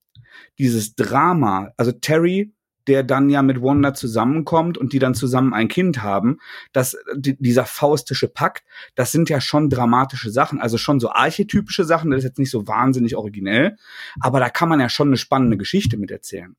[0.57, 2.51] Dieses Drama, also Terry
[2.87, 6.39] der dann ja mit Wanda zusammenkommt und die dann zusammen ein Kind haben,
[6.73, 8.63] dass die, dieser faustische Pakt,
[8.95, 12.51] das sind ja schon dramatische Sachen, also schon so archetypische Sachen, das ist jetzt nicht
[12.51, 13.77] so wahnsinnig originell,
[14.19, 16.55] aber da kann man ja schon eine spannende Geschichte mit erzählen.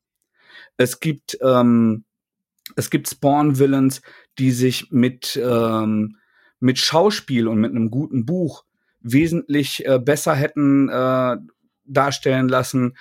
[0.77, 2.03] Es gibt ähm,
[2.75, 4.01] es gibt Spawn-Villains,
[4.37, 6.17] die sich mit ähm,
[6.59, 8.65] mit Schauspiel und mit einem guten Buch
[8.99, 11.37] wesentlich äh, besser hätten äh,
[11.85, 12.97] darstellen lassen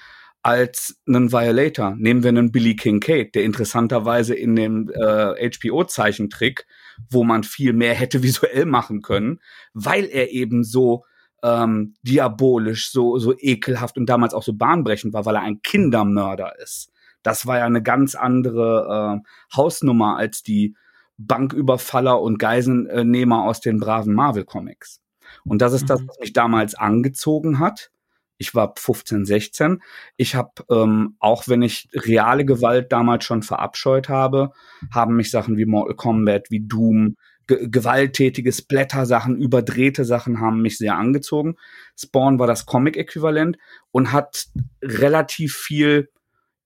[0.46, 1.96] als einen Violator.
[1.98, 6.68] Nehmen wir einen Billy Kincaid, der interessanterweise in dem äh, HBO-Zeichentrick,
[7.11, 9.40] wo man viel mehr hätte visuell machen können,
[9.74, 11.04] weil er eben so
[11.42, 16.61] ähm, diabolisch, so, so ekelhaft und damals auch so bahnbrechend war, weil er ein Kindermörder
[16.61, 16.92] ist.
[17.24, 20.76] Das war ja eine ganz andere äh, Hausnummer als die
[21.18, 25.00] Banküberfaller und Geiselnehmer aus den braven Marvel-Comics.
[25.44, 26.09] Und das ist das, mhm.
[26.09, 27.90] was mich damals angezogen hat
[28.38, 29.83] ich war 15, 16.
[30.16, 34.53] Ich habe, ähm, auch wenn ich reale Gewalt damals schon verabscheut habe,
[34.90, 40.79] haben mich Sachen wie Mortal Kombat, wie Doom, ge gewalttätige Splatter-Sachen, überdrehte Sachen haben mich
[40.79, 41.57] sehr angezogen.
[41.99, 43.57] Spawn war das Comic-Äquivalent
[43.92, 44.46] und hat
[44.83, 46.11] relativ viel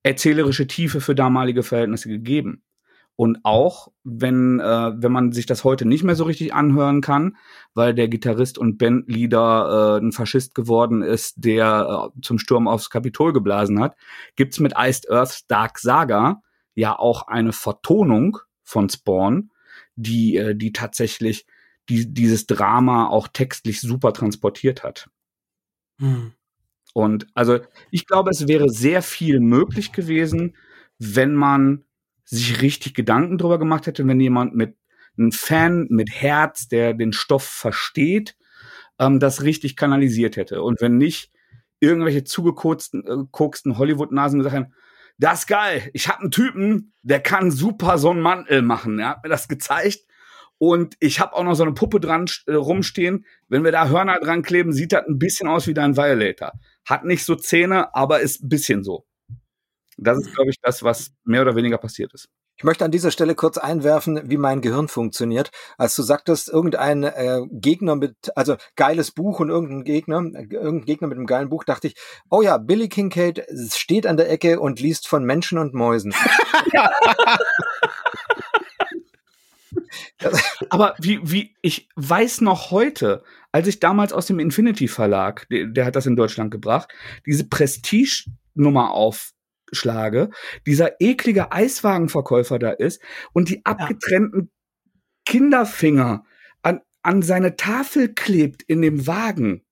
[0.03, 2.63] erzählerische Tiefe für damalige Verhältnisse gegeben.
[3.21, 7.37] Und auch, wenn, äh, wenn man sich das heute nicht mehr so richtig anhören kann,
[7.75, 12.89] weil der Gitarrist und Bandleader äh, ein Faschist geworden ist, der äh, zum Sturm aufs
[12.89, 13.95] Kapitol geblasen hat,
[14.35, 16.41] gibt's mit Iced Earth's Dark Saga
[16.73, 19.51] ja auch eine Vertonung von Spawn,
[19.95, 21.45] die, äh, die tatsächlich
[21.89, 25.11] die, dieses Drama auch textlich super transportiert hat.
[25.99, 26.31] Hm.
[26.95, 27.59] Und also
[27.91, 30.55] ich glaube, es wäre sehr viel möglich gewesen,
[30.97, 31.85] wenn man
[32.25, 34.77] sich richtig Gedanken drüber gemacht hätte, wenn jemand mit
[35.17, 38.35] einem Fan mit Herz, der den Stoff versteht,
[38.99, 40.61] ähm, das richtig kanalisiert hätte.
[40.61, 41.31] Und wenn nicht
[41.79, 43.03] irgendwelche zugekoksten
[43.71, 44.73] äh, Hollywood-Nasen gesagt haben,
[45.17, 48.99] das ist geil, ich habe einen Typen, der kann super so einen Mantel machen.
[48.99, 49.99] Er hat mir das gezeigt.
[50.57, 53.25] Und ich habe auch noch so eine Puppe dran äh, rumstehen.
[53.47, 56.53] Wenn wir da Hörner dran kleben, sieht das ein bisschen aus wie dein Violator.
[56.85, 59.05] Hat nicht so Zähne, aber ist ein bisschen so.
[60.03, 62.27] Das ist, glaube ich, das, was mehr oder weniger passiert ist.
[62.57, 65.51] Ich möchte an dieser Stelle kurz einwerfen, wie mein Gehirn funktioniert.
[65.77, 71.07] Als du sagtest, irgendein äh, Gegner mit, also geiles Buch und irgendein Gegner, irgendein Gegner
[71.07, 71.95] mit einem geilen Buch, dachte ich,
[72.29, 76.13] oh ja, Billy Kincaid steht an der Ecke und liest von Menschen und Mäusen.
[80.69, 85.67] Aber wie, wie, ich weiß noch heute, als ich damals aus dem Infinity Verlag, der,
[85.67, 86.93] der hat das in Deutschland gebracht,
[87.25, 89.31] diese Prestige-Nummer auf
[89.71, 90.29] schlage,
[90.65, 93.01] dieser eklige Eiswagenverkäufer da ist
[93.33, 94.91] und die abgetrennten ja.
[95.25, 96.23] Kinderfinger
[96.61, 99.63] an, an seine Tafel klebt in dem Wagen.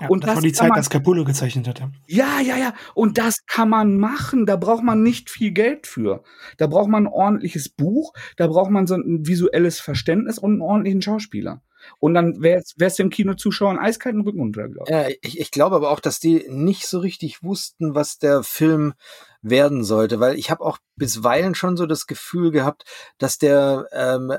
[0.00, 1.90] Ja, und das, das war die Zeit, man, als Capullo gezeichnet hatte.
[2.06, 2.74] Ja, ja, ja.
[2.94, 4.46] Und das kann man machen.
[4.46, 6.22] Da braucht man nicht viel Geld für.
[6.56, 10.62] Da braucht man ein ordentliches Buch, da braucht man so ein visuelles Verständnis und einen
[10.62, 11.62] ordentlichen Schauspieler.
[11.98, 14.94] Und dann wäre es dem Kinozuschauer ein eiskalten Rücken runter, glaube ich.
[14.94, 15.40] Ja, ich.
[15.40, 18.94] Ich glaube aber auch, dass die nicht so richtig wussten, was der Film
[19.42, 22.84] werden sollte, weil ich habe auch bisweilen schon so das Gefühl gehabt,
[23.18, 24.32] dass der ähm,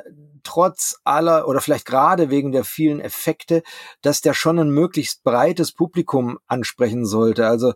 [0.44, 3.64] trotz aller oder vielleicht gerade wegen der vielen Effekte,
[4.02, 7.48] dass der schon ein möglichst breites Publikum ansprechen sollte.
[7.48, 7.74] Also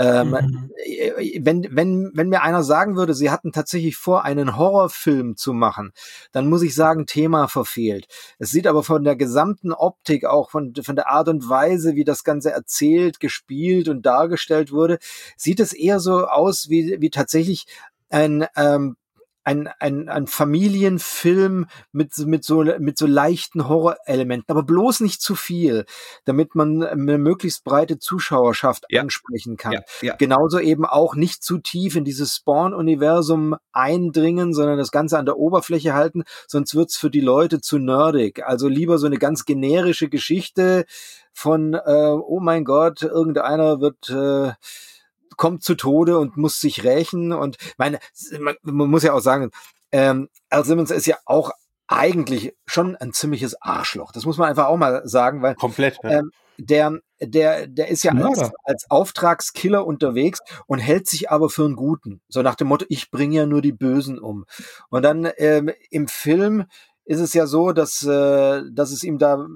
[0.00, 0.70] ähm, mhm.
[0.82, 5.52] Äh, wenn, wenn, wenn mir einer sagen würde, sie hatten tatsächlich vor, einen Horrorfilm zu
[5.52, 5.92] machen,
[6.32, 8.06] dann muss ich sagen, Thema verfehlt.
[8.38, 12.04] Es sieht aber von der gesamten Optik, auch von, von der Art und Weise, wie
[12.04, 14.98] das Ganze erzählt, gespielt und dargestellt wurde,
[15.36, 17.66] sieht es eher so aus wie, wie tatsächlich
[18.08, 18.96] ein ähm,
[19.44, 25.34] ein, ein, ein Familienfilm mit, mit, so, mit so leichten Horrorelementen, aber bloß nicht zu
[25.34, 25.86] viel,
[26.24, 29.00] damit man eine möglichst breite Zuschauerschaft ja.
[29.00, 29.72] ansprechen kann.
[29.72, 30.16] Ja, ja.
[30.16, 35.38] Genauso eben auch nicht zu tief in dieses Spawn-Universum eindringen, sondern das Ganze an der
[35.38, 38.44] Oberfläche halten, sonst wird's für die Leute zu nerdig.
[38.44, 40.84] Also lieber so eine ganz generische Geschichte
[41.32, 44.52] von, äh, oh mein Gott, irgendeiner wird äh,
[45.40, 47.32] kommt zu Tode und muss sich rächen.
[47.32, 47.98] Und meine,
[48.38, 49.50] man, man muss ja auch sagen,
[49.90, 51.50] ähm, Al Simmons ist ja auch
[51.88, 54.12] eigentlich schon ein ziemliches Arschloch.
[54.12, 55.98] Das muss man einfach auch mal sagen, weil komplett.
[56.04, 56.20] Ja.
[56.20, 61.64] Ähm, der der der ist ja als, als Auftragskiller unterwegs und hält sich aber für
[61.64, 62.20] einen Guten.
[62.28, 64.44] So nach dem Motto, ich bringe ja nur die Bösen um.
[64.90, 66.66] Und dann ähm, im Film
[67.06, 69.46] ist es ja so, dass äh, dass es ihm da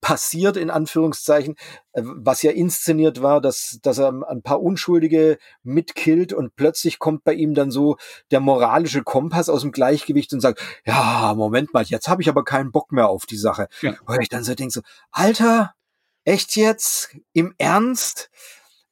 [0.00, 1.56] passiert, in Anführungszeichen,
[1.92, 7.24] äh, was ja inszeniert war, dass, dass er ein paar Unschuldige mitkillt und plötzlich kommt
[7.24, 7.96] bei ihm dann so
[8.30, 12.44] der moralische Kompass aus dem Gleichgewicht und sagt, ja, Moment mal, jetzt habe ich aber
[12.44, 13.68] keinen Bock mehr auf die Sache.
[13.82, 13.94] Ja.
[14.06, 15.74] Und ich dann so denke so, Alter,
[16.24, 17.16] echt jetzt?
[17.32, 18.30] Im Ernst?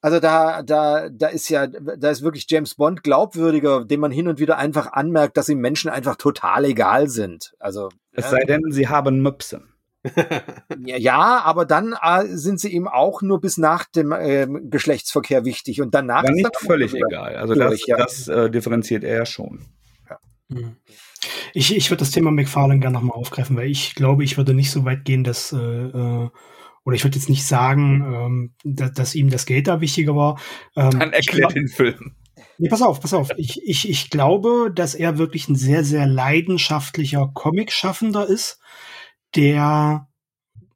[0.01, 4.29] Also da, da, da ist ja, da ist wirklich James Bond glaubwürdiger, dem man hin
[4.29, 7.55] und wieder einfach anmerkt, dass ihm Menschen einfach total egal sind.
[7.59, 9.63] Also es sei denn, sie haben Möpse.
[10.79, 15.81] ja, aber dann äh, sind sie ihm auch nur bis nach dem äh, Geschlechtsverkehr wichtig
[15.81, 17.37] und danach ist nicht völlig egal.
[17.37, 17.97] Also durch, das, ja.
[17.97, 19.67] das äh, differenziert er schon.
[20.09, 20.19] Ja.
[20.53, 20.77] Hm.
[21.53, 24.71] Ich, ich würde das Thema McFarlane gerne nochmal aufgreifen, weil ich glaube, ich würde nicht
[24.71, 26.29] so weit gehen, dass äh, äh
[26.85, 30.41] oder ich würde jetzt nicht sagen, ähm, dass, dass, ihm das Geld da wichtiger war.
[30.75, 32.15] Ähm, Dann erklärt den Film.
[32.57, 33.29] Nee, pass auf, pass auf.
[33.37, 38.61] Ich, ich, ich glaube, dass er wirklich ein sehr, sehr leidenschaftlicher Comic-Schaffender ist,
[39.35, 40.09] der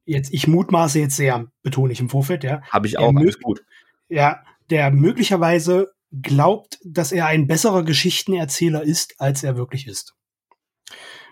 [0.04, 2.62] jetzt, ich mutmaße jetzt sehr, betone ich im Vorfeld, ja.
[2.70, 3.64] Habe ich auch, alles gut.
[4.08, 10.14] Ja, der möglicherweise glaubt, dass er ein besserer Geschichtenerzähler ist, als er wirklich ist.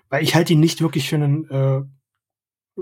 [0.09, 1.83] Weil ich halte ihn nicht wirklich für einen äh,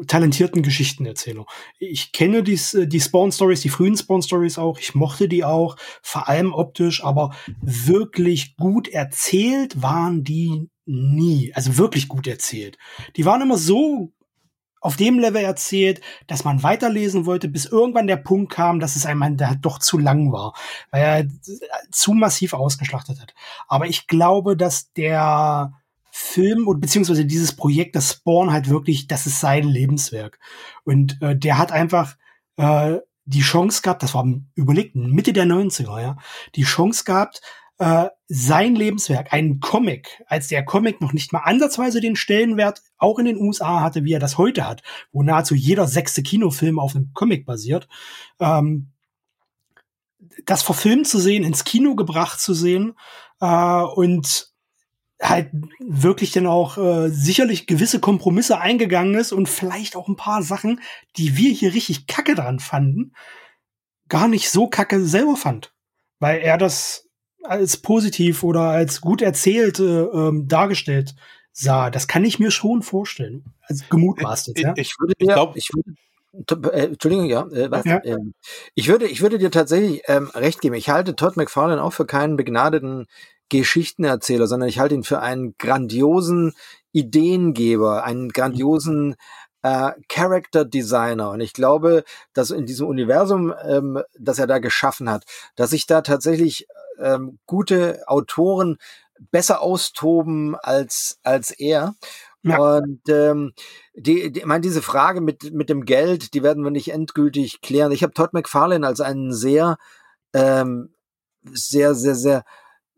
[0.07, 1.45] talentierten Geschichtenerzähler.
[1.79, 4.79] Ich kenne die, die Spawn-Stories, die frühen Spawn-Stories auch.
[4.79, 11.53] Ich mochte die auch, vor allem optisch, aber wirklich gut erzählt waren die nie.
[11.55, 12.79] Also wirklich gut erzählt.
[13.17, 14.13] Die waren immer so
[14.81, 19.07] auf dem Level erzählt, dass man weiterlesen wollte, bis irgendwann der Punkt kam, dass es
[19.07, 20.55] einem der doch zu lang war,
[20.91, 21.29] weil er
[21.91, 23.35] zu massiv ausgeschlachtet hat.
[23.67, 25.73] Aber ich glaube, dass der
[26.11, 30.39] Film und beziehungsweise dieses Projekt, das Spawn halt wirklich, das ist sein Lebenswerk.
[30.85, 32.17] Und äh, der hat einfach
[32.57, 36.17] äh, die Chance gehabt, das war überlegt, Mitte der 90er, ja,
[36.55, 37.43] die Chance gehabt,
[37.79, 43.19] äh, sein Lebenswerk, einen Comic, als der Comic noch nicht mal ansatzweise den Stellenwert auch
[43.19, 46.95] in den USA hatte, wie er das heute hat, wo nahezu jeder sechste Kinofilm auf
[46.95, 47.89] einem Comic basiert,
[48.41, 48.89] ähm,
[50.45, 52.95] das verfilmt zu sehen, ins Kino gebracht zu sehen
[53.41, 54.53] äh, und
[55.21, 60.43] halt wirklich dann auch äh, sicherlich gewisse Kompromisse eingegangen ist und vielleicht auch ein paar
[60.43, 60.81] Sachen,
[61.17, 63.13] die wir hier richtig kacke dran fanden,
[64.09, 65.75] gar nicht so kacke selber fand.
[66.21, 67.08] Weil er das
[67.49, 71.15] als positiv oder als gut erzählt äh, ähm, dargestellt
[71.53, 71.91] sah.
[71.91, 73.45] Das kann ich mir schon vorstellen.
[73.63, 74.73] Also gemutmaßt jetzt, ja?
[74.77, 75.95] Ich, ich würde, ich glaube, ich würde
[76.73, 77.85] äh, Entschuldigung, ja, äh, was?
[77.85, 78.01] Ja.
[78.05, 78.35] Ähm,
[78.75, 80.75] ich würde, ich würde dir tatsächlich ähm, recht geben.
[80.75, 83.07] Ich halte Todd McFarlane auch für keinen begnadeten
[83.49, 86.53] Geschichtenerzähler, sondern ich halte ihn für einen grandiosen
[86.93, 89.17] Ideengeber, einen grandiosen
[89.63, 91.31] äh, Character Designer.
[91.31, 95.25] Und ich glaube, dass in diesem Universum, ähm, das er da geschaffen hat,
[95.57, 96.67] dass sich da tatsächlich
[97.01, 98.79] ähm, gute Autoren
[99.31, 101.95] besser austoben als, als er.
[102.43, 102.59] Ja.
[102.59, 103.53] Und ähm,
[103.95, 107.61] die, die, ich meine, diese Frage mit, mit dem Geld, die werden wir nicht endgültig
[107.61, 107.93] klären.
[107.93, 109.77] Ich habe Todd McFarlane als einen sehr,
[110.33, 110.95] ähm,
[111.43, 112.45] sehr, sehr, sehr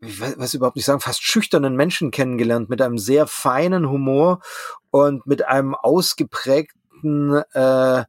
[0.01, 4.41] ich weiß überhaupt nicht sagen, fast schüchternen Menschen kennengelernt, mit einem sehr feinen Humor
[4.89, 8.03] und mit einem ausgeprägten, äh,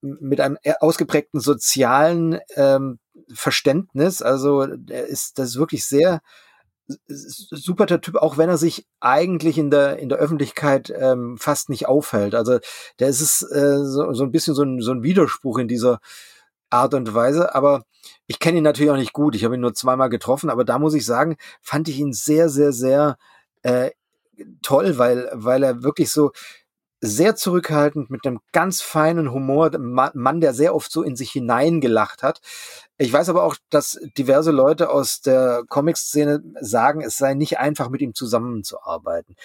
[0.00, 2.98] mit einem ausgeprägten sozialen ähm,
[3.32, 4.22] Verständnis.
[4.22, 6.20] Also der ist das ist wirklich sehr
[7.06, 11.68] super der Typ, auch wenn er sich eigentlich in der in der Öffentlichkeit ähm, fast
[11.68, 12.34] nicht aufhält.
[12.34, 12.58] Also
[12.98, 16.00] der ist es äh, so, so ein bisschen so ein, so ein Widerspruch in dieser
[16.70, 17.54] Art und Weise.
[17.54, 17.84] Aber
[18.26, 19.34] ich kenne ihn natürlich auch nicht gut.
[19.34, 22.48] Ich habe ihn nur zweimal getroffen, aber da muss ich sagen, fand ich ihn sehr,
[22.48, 23.18] sehr, sehr
[23.62, 23.90] äh,
[24.62, 26.32] toll, weil, weil er wirklich so
[27.00, 32.22] sehr zurückhaltend mit einem ganz feinen Humor, Mann, der sehr oft so in sich hineingelacht
[32.22, 32.40] hat.
[32.96, 37.88] Ich weiß aber auch, dass diverse Leute aus der Comic-Szene sagen, es sei nicht einfach,
[37.88, 39.36] mit ihm zusammenzuarbeiten.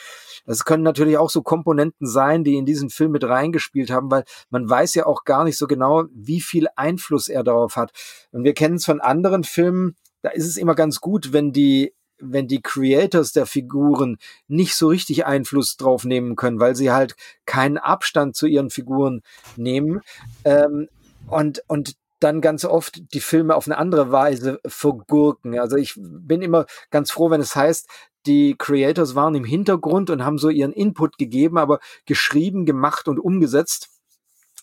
[0.48, 4.24] Das können natürlich auch so Komponenten sein, die in diesen Film mit reingespielt haben, weil
[4.50, 7.92] man weiß ja auch gar nicht so genau, wie viel Einfluss er darauf hat.
[8.32, 11.94] Und wir kennen es von anderen Filmen, da ist es immer ganz gut, wenn die
[12.24, 17.16] wenn die Creators der Figuren nicht so richtig Einfluss drauf nehmen können, weil sie halt
[17.46, 19.22] keinen Abstand zu ihren Figuren
[19.56, 20.02] nehmen
[20.46, 20.88] ähm,
[21.28, 25.60] und und dann ganz oft die Filme auf eine andere Weise vergurken.
[25.60, 27.88] Also ich bin immer ganz froh, wenn es heißt,
[28.26, 33.20] die Creators waren im Hintergrund und haben so ihren Input gegeben, aber geschrieben, gemacht und
[33.20, 33.90] umgesetzt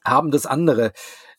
[0.05, 0.93] haben das andere.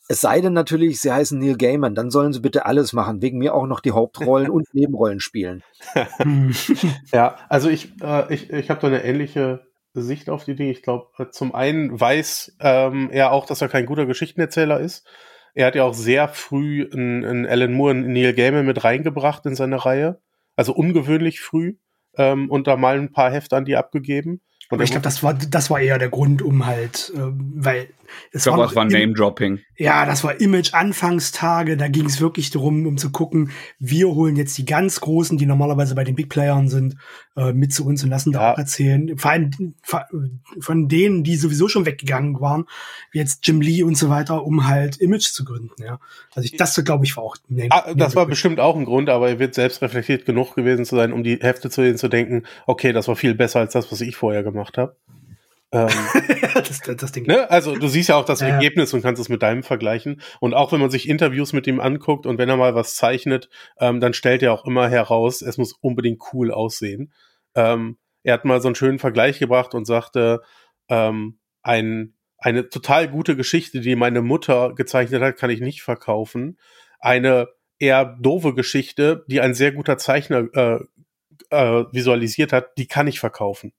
[0.08, 3.38] Es sei denn natürlich, sie heißen Neil Gaiman, dann sollen sie bitte alles machen, wegen
[3.38, 5.62] mir auch noch die Hauptrollen und Nebenrollen spielen.
[7.12, 10.70] ja, also ich, äh, ich, ich habe da eine ähnliche Sicht auf die Dinge.
[10.70, 15.06] Ich glaube, äh, zum einen weiß ähm, er auch, dass er kein guter Geschichtenerzähler ist.
[15.54, 19.54] Er hat ja auch sehr früh einen, Alan Moore, einen Neil Gaiman mit reingebracht in
[19.54, 20.20] seine Reihe.
[20.56, 21.76] Also ungewöhnlich früh.
[22.16, 24.40] Ähm, und da mal ein paar Hefte an die abgegeben.
[24.72, 27.88] Aber ich glaube, das war, das war eher der Grund, um halt, äh, weil
[28.32, 29.60] es war, war Name-Dropping.
[29.76, 31.76] Ja, das war Image-Anfangstage.
[31.76, 35.46] Da ging es wirklich darum, um zu gucken, wir holen jetzt die ganz Großen, die
[35.46, 36.96] normalerweise bei den Big Playern sind,
[37.36, 38.38] äh, mit zu uns und lassen ja.
[38.38, 39.16] da auch erzählen.
[39.16, 39.74] Vor allem
[40.60, 42.66] von denen, die sowieso schon weggegangen waren,
[43.10, 45.82] wie jetzt Jim Lee und so weiter, um halt Image zu gründen.
[45.82, 45.98] Ja,
[46.34, 47.36] also ich, das glaube ich war auch.
[47.70, 50.96] Ah, das war bestimmt auch ein Grund, aber er wird selbst reflektiert genug gewesen zu
[50.96, 52.44] sein, um die Hefte zu denen zu denken.
[52.66, 54.96] Okay, das war viel besser als das, was ich vorher gemacht habe.
[55.72, 55.88] Ähm,
[56.54, 57.26] das, das Ding.
[57.26, 57.50] Ne?
[57.50, 60.20] Also du siehst ja auch das ja, Ergebnis und kannst es mit deinem vergleichen.
[60.38, 63.48] Und auch wenn man sich Interviews mit ihm anguckt und wenn er mal was zeichnet,
[63.80, 67.12] ähm, dann stellt er auch immer heraus, es muss unbedingt cool aussehen.
[67.54, 70.42] Ähm, er hat mal so einen schönen Vergleich gebracht und sagte,
[70.88, 76.58] ähm, ein, eine total gute Geschichte, die meine Mutter gezeichnet hat, kann ich nicht verkaufen.
[77.00, 77.48] Eine
[77.78, 80.80] eher doofe Geschichte, die ein sehr guter Zeichner äh,
[81.50, 83.72] äh, visualisiert hat, die kann ich verkaufen.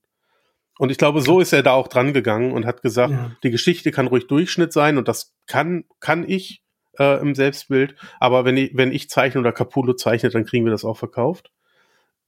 [0.78, 3.30] Und ich glaube, so ist er da auch dran gegangen und hat gesagt, ja.
[3.42, 6.62] die Geschichte kann ruhig Durchschnitt sein und das kann, kann ich
[6.98, 7.94] äh, im Selbstbild.
[8.18, 11.52] Aber wenn ich, wenn ich zeichne oder Capullo zeichnet, dann kriegen wir das auch verkauft.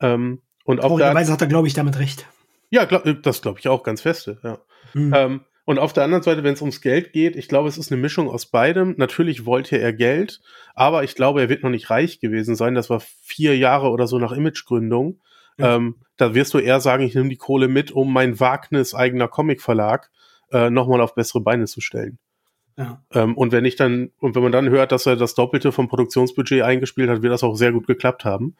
[0.00, 2.26] Ähm, und auf der Weise hat er, glaube ich, damit recht.
[2.70, 4.58] Ja, glaub, äh, das glaube ich auch ganz feste, ja.
[4.94, 5.12] Mhm.
[5.14, 7.90] Ähm, und auf der anderen Seite, wenn es ums Geld geht, ich glaube, es ist
[7.90, 8.94] eine Mischung aus beidem.
[8.98, 10.40] Natürlich wollte er Geld,
[10.74, 12.76] aber ich glaube, er wird noch nicht reich gewesen sein.
[12.76, 15.20] Das war vier Jahre oder so nach Imagegründung.
[15.58, 19.28] Ähm, da wirst du eher sagen, ich nehme die Kohle mit, um mein Wagnis eigener
[19.28, 20.10] Comicverlag
[20.52, 22.18] äh, nochmal auf bessere Beine zu stellen.
[22.76, 23.02] Ja.
[23.12, 25.88] Ähm, und wenn ich dann, und wenn man dann hört, dass er das Doppelte vom
[25.88, 28.56] Produktionsbudget eingespielt hat, wird das auch sehr gut geklappt haben.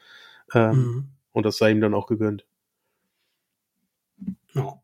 [0.55, 1.09] Ähm, mhm.
[1.33, 2.47] Und das sei ihm dann auch gegönnt.
[4.55, 4.81] Ja.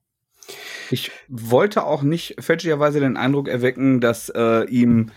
[0.91, 5.11] Ich wollte auch nicht fälschlicherweise den Eindruck erwecken, dass äh, ihm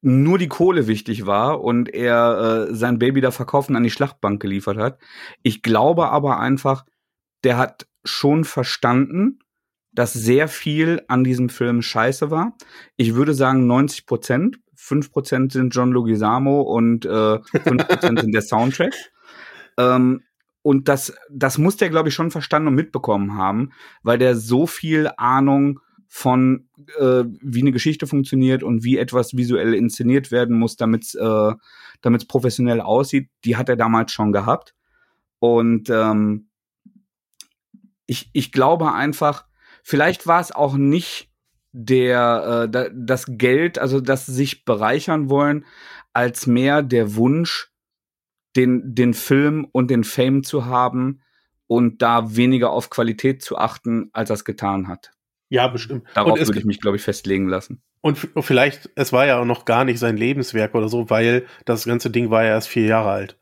[0.00, 4.40] nur die Kohle wichtig war und er äh, sein Baby da verkaufen an die Schlachtbank
[4.40, 4.98] geliefert hat.
[5.42, 6.84] Ich glaube aber einfach,
[7.44, 9.40] der hat schon verstanden,
[9.92, 12.56] dass sehr viel an diesem Film scheiße war.
[12.96, 14.60] Ich würde sagen 90 Prozent.
[14.74, 18.94] 5 Prozent sind John Leguizamo und äh, 5 Prozent sind der Soundtrack.
[19.80, 20.24] Ähm,
[20.62, 23.70] und das, das muss der, glaube ich, schon verstanden und mitbekommen haben,
[24.02, 25.78] weil der so viel Ahnung
[26.08, 31.14] von äh, wie eine Geschichte funktioniert und wie etwas visuell inszeniert werden muss, damit es
[31.14, 31.52] äh,
[32.00, 34.74] damit's professionell aussieht, die hat er damals schon gehabt.
[35.38, 36.48] Und ähm,
[38.06, 39.44] ich, ich glaube einfach,
[39.82, 41.30] vielleicht war es auch nicht
[41.72, 45.66] der äh, das Geld, also das sich bereichern wollen,
[46.14, 47.70] als mehr der Wunsch,
[48.56, 51.20] den, den Film und den Fame zu haben
[51.66, 55.12] und da weniger auf Qualität zu achten, als er es getan hat.
[55.50, 56.06] Ja, bestimmt.
[56.14, 57.82] Darauf würde ich mich, glaube ich, festlegen lassen.
[58.00, 61.84] Und vielleicht, es war ja auch noch gar nicht sein Lebenswerk oder so, weil das
[61.84, 63.38] ganze Ding war ja erst vier Jahre alt.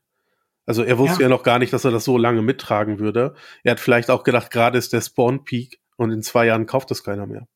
[0.66, 1.22] Also er wusste ja.
[1.22, 3.34] ja noch gar nicht, dass er das so lange mittragen würde.
[3.62, 6.90] Er hat vielleicht auch gedacht, gerade ist der Spawn Peak und in zwei Jahren kauft
[6.90, 7.46] das keiner mehr.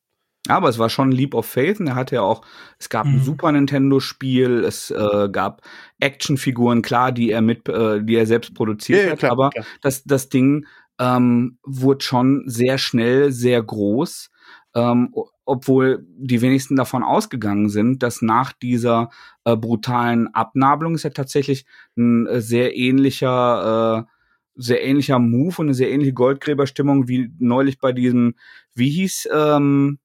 [0.49, 2.43] Aber es war schon Leap of Faith und er hatte ja auch,
[2.79, 3.17] es gab mhm.
[3.17, 5.63] ein Super Nintendo Spiel, es äh, gab
[5.99, 9.67] Actionfiguren, klar, die er mit, äh, die er selbst produziert ja, hat, klar, aber klar.
[9.83, 10.67] das, das Ding
[10.99, 14.30] ähm, wurde schon sehr schnell sehr groß
[14.75, 15.15] ähm,
[15.45, 19.11] obwohl die wenigsten davon ausgegangen sind, dass nach dieser
[19.45, 21.67] äh, brutalen Abnabelung ist ja tatsächlich
[21.97, 24.11] ein äh, sehr ähnlicher, äh,
[24.55, 28.35] sehr ähnlicher Move und eine sehr ähnliche Goldgräberstimmung wie neulich bei diesem,
[28.75, 29.99] wie hieß, ähm,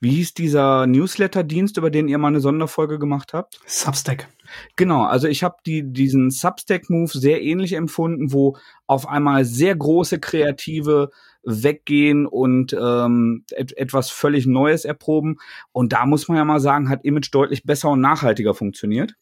[0.00, 3.60] wie hieß dieser Newsletter-Dienst, über den ihr mal eine Sonderfolge gemacht habt?
[3.66, 4.28] Substack.
[4.76, 10.20] Genau, also ich habe die, diesen Substack-Move sehr ähnlich empfunden, wo auf einmal sehr große
[10.20, 11.10] kreative
[11.44, 15.36] weggehen und ähm, et etwas völlig Neues erproben.
[15.72, 19.14] Und da muss man ja mal sagen, hat Image deutlich besser und nachhaltiger funktioniert.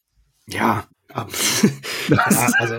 [0.46, 0.84] Ja,
[2.08, 2.76] ja, also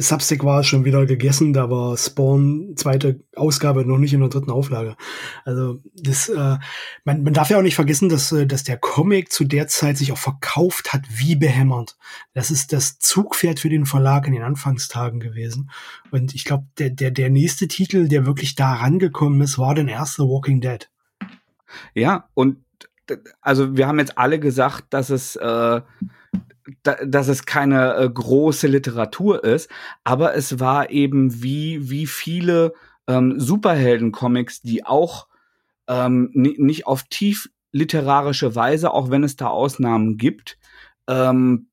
[0.00, 4.50] Substick war schon wieder gegessen, da war Spawn zweite Ausgabe noch nicht in der dritten
[4.50, 4.96] Auflage.
[5.44, 6.58] Also das, äh,
[7.04, 9.98] man, man darf ja auch nicht vergessen, dass, äh, dass der Comic zu der Zeit
[9.98, 11.96] sich auch verkauft hat wie behämmert.
[12.32, 15.70] Das ist das Zugpferd für den Verlag in den Anfangstagen gewesen.
[16.10, 19.88] Und ich glaube, der, der, der nächste Titel, der wirklich da rangekommen ist, war den
[19.88, 20.88] erste Walking Dead.
[21.94, 22.58] Ja, und
[23.40, 25.80] also wir haben jetzt alle gesagt, dass es äh,
[26.82, 29.70] da, dass es keine äh, große Literatur ist,
[30.02, 32.74] aber es war eben wie, wie viele
[33.06, 35.28] ähm, Superhelden-Comics, die auch
[35.88, 40.58] ähm, nicht auf tief literarische Weise, auch wenn es da Ausnahmen gibt,
[41.08, 41.68] ähm,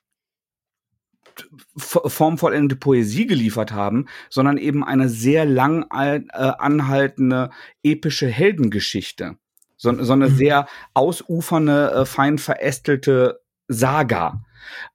[1.78, 7.52] formvollendete Poesie geliefert haben, sondern eben eine sehr lang äh, anhaltende
[7.84, 9.38] epische Heldengeschichte.
[9.78, 10.36] So, so eine mhm.
[10.36, 14.44] sehr ausufernde, äh, fein verästelte Saga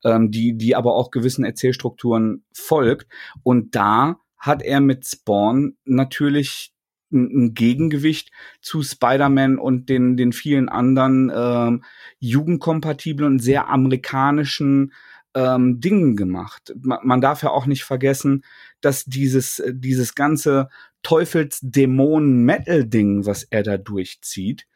[0.05, 3.09] ähm, die, die aber auch gewissen Erzählstrukturen folgt.
[3.43, 6.73] Und da hat er mit Spawn natürlich
[7.13, 11.85] ein Gegengewicht zu Spider-Man und den, den vielen anderen ähm,
[12.19, 14.93] jugendkompatiblen und sehr amerikanischen
[15.35, 16.75] ähm, Dingen gemacht.
[16.81, 18.43] Man, man darf ja auch nicht vergessen,
[18.81, 20.69] dass dieses, dieses ganze
[21.03, 24.67] Teufelsdämonen-Metal-Ding, was er da durchzieht,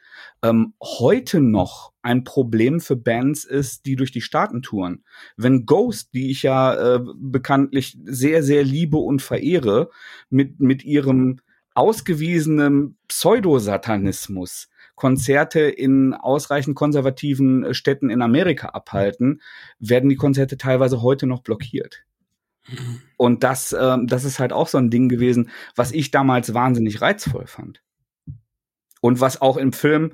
[0.43, 5.05] ähm, heute noch ein Problem für Bands ist, die durch die Staaten touren.
[5.37, 9.91] Wenn Ghost, die ich ja äh, bekanntlich sehr, sehr liebe und verehre,
[10.29, 11.41] mit, mit ihrem
[11.75, 14.69] ausgewiesenen Pseudosatanismus
[15.01, 19.41] Konzerte in ausreichend konservativen äh, Städten in Amerika abhalten,
[19.79, 22.05] werden die Konzerte teilweise heute noch blockiert.
[22.69, 23.01] Mhm.
[23.17, 27.01] Und das, äh, das ist halt auch so ein Ding gewesen, was ich damals wahnsinnig
[27.01, 27.83] reizvoll fand.
[29.01, 30.13] Und was auch im Film,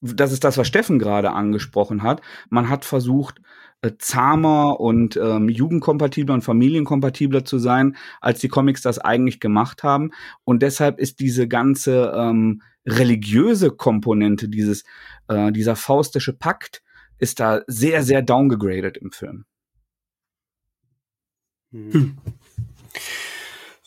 [0.00, 2.20] das ist das, was Steffen gerade angesprochen hat,
[2.50, 3.40] man hat versucht,
[3.82, 9.82] äh, zahmer und ähm, jugendkompatibler und familienkompatibler zu sein, als die Comics das eigentlich gemacht
[9.82, 10.12] haben.
[10.44, 14.84] Und deshalb ist diese ganze ähm, religiöse Komponente, dieses,
[15.28, 16.82] äh, dieser faustische Pakt,
[17.18, 19.44] ist da sehr, sehr downgegradet im Film.
[21.72, 22.16] Hm.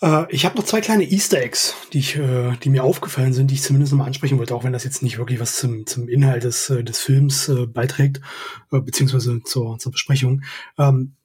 [0.02, 3.52] Äh, ich habe noch zwei kleine Easter Eggs, die, ich, äh, die mir aufgefallen sind,
[3.52, 5.86] die ich zumindest noch mal ansprechen wollte, auch wenn das jetzt nicht wirklich was zum,
[5.86, 8.22] zum Inhalt des, äh, des Films äh, beiträgt,
[8.72, 10.44] äh, beziehungsweise zur, zur Besprechung.
[10.78, 11.16] Ähm,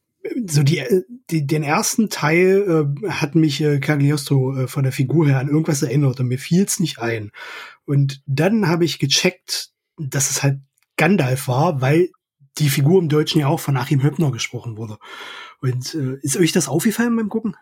[0.47, 4.93] so die, äh, die den ersten Teil äh, hat mich äh, Cagliostro äh, von der
[4.93, 7.31] Figur her an irgendwas erinnert und mir fiel es nicht ein.
[7.85, 10.61] Und dann habe ich gecheckt, dass es halt
[10.97, 12.11] Gandalf war, weil
[12.59, 14.99] die Figur im Deutschen ja auch von Achim Höppner gesprochen wurde.
[15.61, 17.57] Und äh, ist euch das aufgefallen beim Gucken?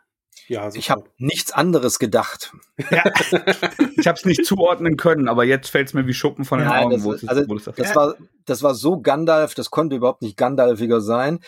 [0.49, 2.53] Ja, ich habe nichts anderes gedacht.
[2.90, 3.05] Ja.
[3.97, 6.68] ich habe es nicht zuordnen können, aber jetzt fällt es mir wie Schuppen von den
[6.68, 6.90] Augen.
[6.90, 8.14] Das, wo also, das, das, war,
[8.45, 11.40] das war so Gandalf, das konnte überhaupt nicht Gandalfiger sein.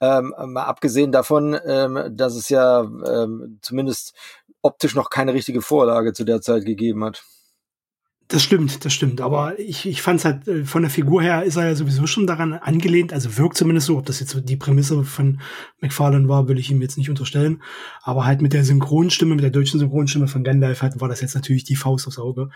[0.00, 4.14] Ähm, mal abgesehen davon, ähm, dass es ja ähm, zumindest
[4.60, 7.24] optisch noch keine richtige Vorlage zu der Zeit gegeben hat.
[8.32, 9.20] Das stimmt, das stimmt.
[9.20, 12.06] Aber ich, ich fand es halt, äh, von der Figur her ist er ja sowieso
[12.06, 15.38] schon daran angelehnt, also wirkt zumindest so, ob das jetzt die Prämisse von
[15.82, 17.62] McFarlane war, will ich ihm jetzt nicht unterstellen.
[18.00, 21.34] Aber halt mit der Synchronstimme, mit der deutschen Synchronstimme von Gandalf halt, war das jetzt
[21.34, 22.48] natürlich die Faust aufs Auge.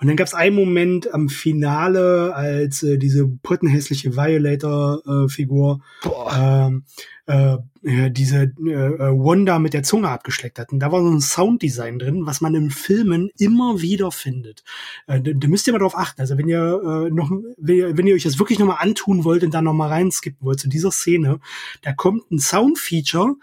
[0.00, 6.84] Und dann gab es einen Moment am Finale, als äh, diese pottenhässliche Violator-Figur äh, ähm,
[7.26, 7.56] äh,
[7.86, 10.72] diese äh, äh, Wanda mit der Zunge abgeschleckt hat.
[10.72, 14.64] Und da war so ein Sounddesign drin, was man in Filmen immer wieder findet.
[15.06, 16.20] Äh, da, müsst ihr mal drauf achten.
[16.20, 19.62] Also wenn ihr äh, noch, wenn ihr euch das wirklich nochmal antun wollt und da
[19.62, 21.38] nochmal reinskippen wollt zu dieser Szene,
[21.82, 23.36] da kommt ein Soundfeature,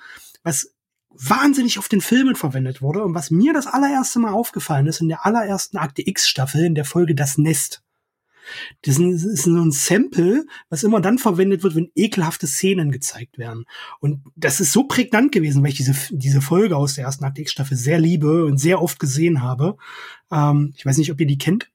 [0.43, 0.73] was
[1.09, 5.07] wahnsinnig auf den Filmen verwendet wurde und was mir das allererste Mal aufgefallen ist in
[5.07, 7.81] der allerersten Akte X Staffel in der Folge Das Nest.
[8.81, 13.65] Das ist so ein Sample, was immer dann verwendet wird, wenn ekelhafte Szenen gezeigt werden.
[13.99, 17.41] Und das ist so prägnant gewesen, weil ich diese, diese Folge aus der ersten Akte
[17.41, 19.77] X-Staffel sehr liebe und sehr oft gesehen habe.
[20.31, 21.69] Ähm, ich weiß nicht, ob ihr die kennt.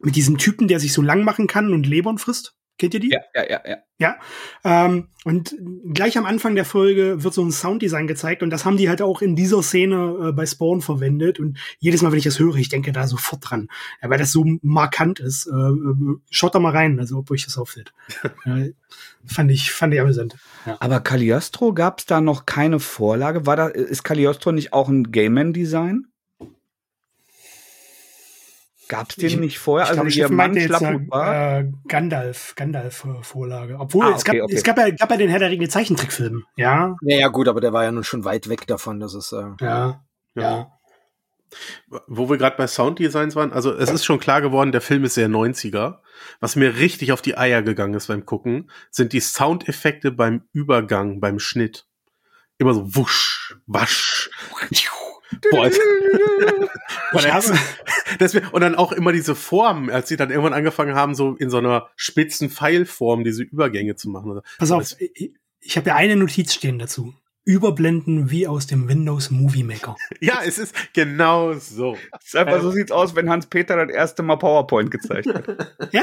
[0.00, 2.56] Mit diesem Typen, der sich so lang machen kann und Lebern frisst.
[2.78, 3.10] Kennt ihr die?
[3.10, 3.76] Ja, ja, ja, ja.
[3.98, 4.16] Ja.
[4.64, 5.54] Ähm, und
[5.94, 9.00] gleich am Anfang der Folge wird so ein Sounddesign gezeigt und das haben die halt
[9.00, 11.38] auch in dieser Szene äh, bei Spawn verwendet.
[11.38, 13.68] Und jedes Mal, wenn ich das höre, ich denke da sofort dran.
[14.02, 15.46] Ja, weil das so markant ist.
[15.46, 17.92] Äh, äh schaut da mal rein, also ob euch das auffällt.
[18.44, 18.72] äh,
[19.24, 20.36] fand ich, fand ich amüsant.
[20.66, 20.76] Ja.
[20.80, 23.46] Aber Cagliostro gab es da noch keine Vorlage?
[23.46, 26.08] War da, ist Cagliostro nicht auch ein Game-Man-Design?
[28.92, 29.88] Gab es den ich, nicht vorher?
[29.88, 31.60] also glaub, der Mann war?
[31.60, 33.78] Äh, Gandalf, Gandalf-Vorlage.
[33.78, 34.54] Obwohl, ah, okay, es, gab, okay.
[34.54, 36.94] es gab ja, gab ja den Herr der Ringe Zeichentrickfilm, ja.
[37.00, 40.04] Naja, gut, aber der war ja nun schon weit weg davon, dass es, äh, ja,
[40.34, 40.42] ja.
[40.42, 40.72] ja.
[42.06, 45.14] Wo wir gerade bei Sounddesigns waren, also es ist schon klar geworden, der Film ist
[45.14, 46.00] sehr 90er.
[46.40, 51.18] Was mir richtig auf die Eier gegangen ist beim Gucken, sind die Soundeffekte beim Übergang,
[51.18, 51.86] beim Schnitt.
[52.58, 54.28] Immer so wusch, wasch.
[55.50, 57.24] Boah, und,
[58.18, 61.50] das, und dann auch immer diese Formen, als sie dann irgendwann angefangen haben, so in
[61.50, 64.40] so einer spitzen Pfeilform diese Übergänge zu machen.
[64.58, 67.14] Pass auf, ich, ich habe ja eine Notiz stehen dazu.
[67.44, 69.96] Überblenden wie aus dem Windows Movie Maker.
[70.20, 71.96] ja, es ist genau so.
[72.24, 75.74] ist einfach, so sieht's aus, wenn Hans-Peter das erste Mal PowerPoint gezeigt hat.
[75.92, 76.02] ja.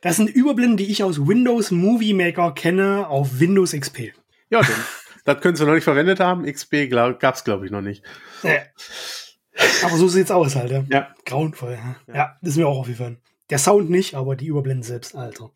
[0.00, 4.12] Das sind Überblenden, die ich aus Windows Movie Maker kenne auf Windows XP.
[4.50, 4.84] Ja, dann
[5.24, 6.44] das können sie noch nicht verwendet haben.
[6.44, 8.02] XP glaub, gab's, glaube ich, noch nicht.
[8.42, 8.60] Ja.
[9.84, 10.84] Aber so sieht's aus halt, ja.
[10.88, 11.14] ja.
[11.24, 11.78] Grauenvoll.
[12.08, 12.14] Ja.
[12.14, 13.18] ja, das ist mir auch aufgefallen.
[13.50, 15.50] Der Sound nicht, aber die Überblenden selbst, Alter.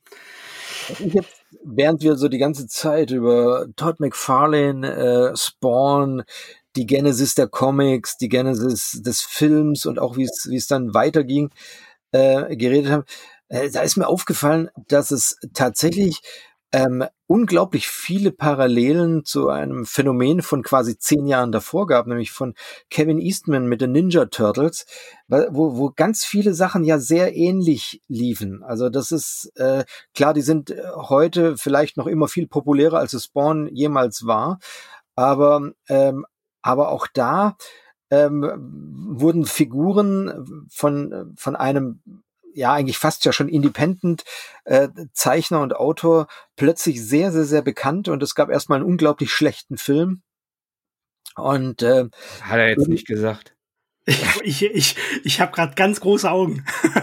[0.99, 6.23] Jetzt, während wir so die ganze Zeit über Todd McFarlane, äh, Spawn,
[6.77, 10.95] die Genesis der Comics, die Genesis des Films und auch wie es wie es dann
[10.95, 11.51] weiterging,
[12.13, 13.05] äh, geredet haben,
[13.49, 16.21] äh, da ist mir aufgefallen, dass es tatsächlich
[16.77, 22.53] ähm, unglaublich viele Parallelen zu einem Phänomen von quasi zehn Jahren davor gab, nämlich von
[22.91, 24.85] Kevin Eastman mit den Ninja Turtles,
[25.27, 28.63] wo, wo ganz viele Sachen ja sehr ähnlich liefen.
[28.63, 33.15] Also das ist äh, klar, die sind äh, heute vielleicht noch immer viel populärer, als
[33.15, 34.59] es Spawn jemals war,
[35.15, 36.27] aber ähm,
[36.61, 37.57] aber auch da
[38.11, 38.45] ähm,
[39.09, 42.03] wurden Figuren von von einem
[42.57, 44.25] ja eigentlich fast ja schon Independent
[44.65, 46.27] äh, Zeichner und Autor
[46.57, 50.23] plötzlich sehr, sehr, sehr bekannt und es gab erstmal einen unglaublich schlechten Film.
[51.37, 52.09] Und äh,
[52.43, 53.53] hat er jetzt nicht gesagt.
[54.45, 54.95] Ich, ich,
[55.25, 56.65] ich habe gerade ganz große Augen.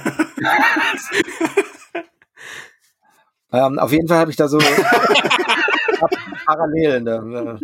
[3.51, 4.57] ähm, auf jeden Fall habe ich da so
[6.45, 7.05] Parallelen.
[7.05, 7.23] Da,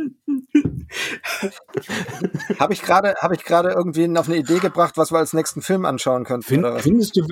[2.59, 5.61] habe ich gerade habe ich gerade irgendwie auf eine Idee gebracht, was wir als nächsten
[5.61, 6.43] Film anschauen könnten.
[6.43, 7.27] Find, findest du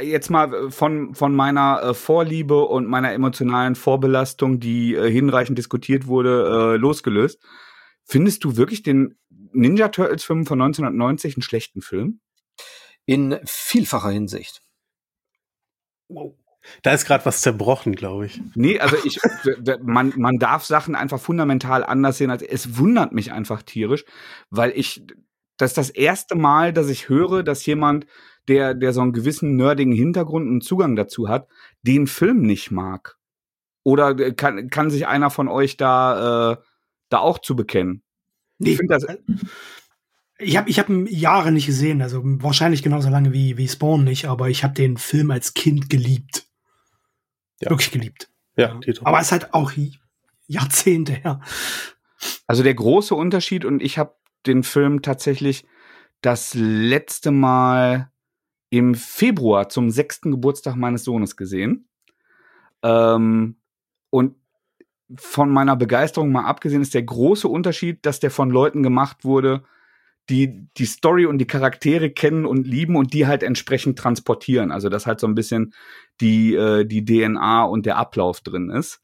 [0.00, 6.06] jetzt mal von von meiner äh, Vorliebe und meiner emotionalen Vorbelastung, die äh, hinreichend diskutiert
[6.06, 7.40] wurde, äh, losgelöst?
[8.04, 9.18] Findest du wirklich den
[9.52, 12.20] Ninja Turtles Film von 1990 einen schlechten Film?
[13.06, 14.62] In vielfacher Hinsicht.
[16.08, 16.39] Wow.
[16.82, 18.40] Da ist gerade was zerbrochen, glaube ich.
[18.54, 19.18] Nee, also ich,
[19.82, 22.30] man, man darf Sachen einfach fundamental anders sehen.
[22.30, 24.04] Als, es wundert mich einfach tierisch,
[24.50, 25.02] weil ich,
[25.56, 28.06] das ist das erste Mal, dass ich höre, dass jemand,
[28.48, 31.48] der, der so einen gewissen nerdigen Hintergrund und Zugang dazu hat,
[31.82, 33.16] den Film nicht mag.
[33.82, 36.56] Oder kann, kann sich einer von euch da, äh,
[37.08, 38.02] da auch zu bekennen?
[38.58, 38.72] Nee.
[38.72, 39.06] Ich finde das.
[40.38, 44.26] Ich habe ich hab Jahre nicht gesehen, also wahrscheinlich genauso lange wie, wie Spawn nicht,
[44.26, 46.49] aber ich habe den Film als Kind geliebt.
[47.60, 47.70] Ja.
[47.70, 48.30] Wirklich geliebt.
[48.56, 49.04] Ja, Tito.
[49.04, 49.72] Aber es ist halt auch
[50.46, 51.40] Jahrzehnte her.
[52.46, 54.14] Also der große Unterschied, und ich habe
[54.46, 55.66] den Film tatsächlich
[56.22, 58.10] das letzte Mal
[58.70, 61.88] im Februar zum sechsten Geburtstag meines Sohnes gesehen.
[62.82, 63.56] Ähm,
[64.10, 64.36] und
[65.16, 69.64] von meiner Begeisterung mal abgesehen ist der große Unterschied, dass der von Leuten gemacht wurde,
[70.30, 74.70] die die Story und die Charaktere kennen und lieben und die halt entsprechend transportieren.
[74.70, 75.74] Also dass halt so ein bisschen
[76.20, 79.00] die, äh, die DNA und der Ablauf drin ist.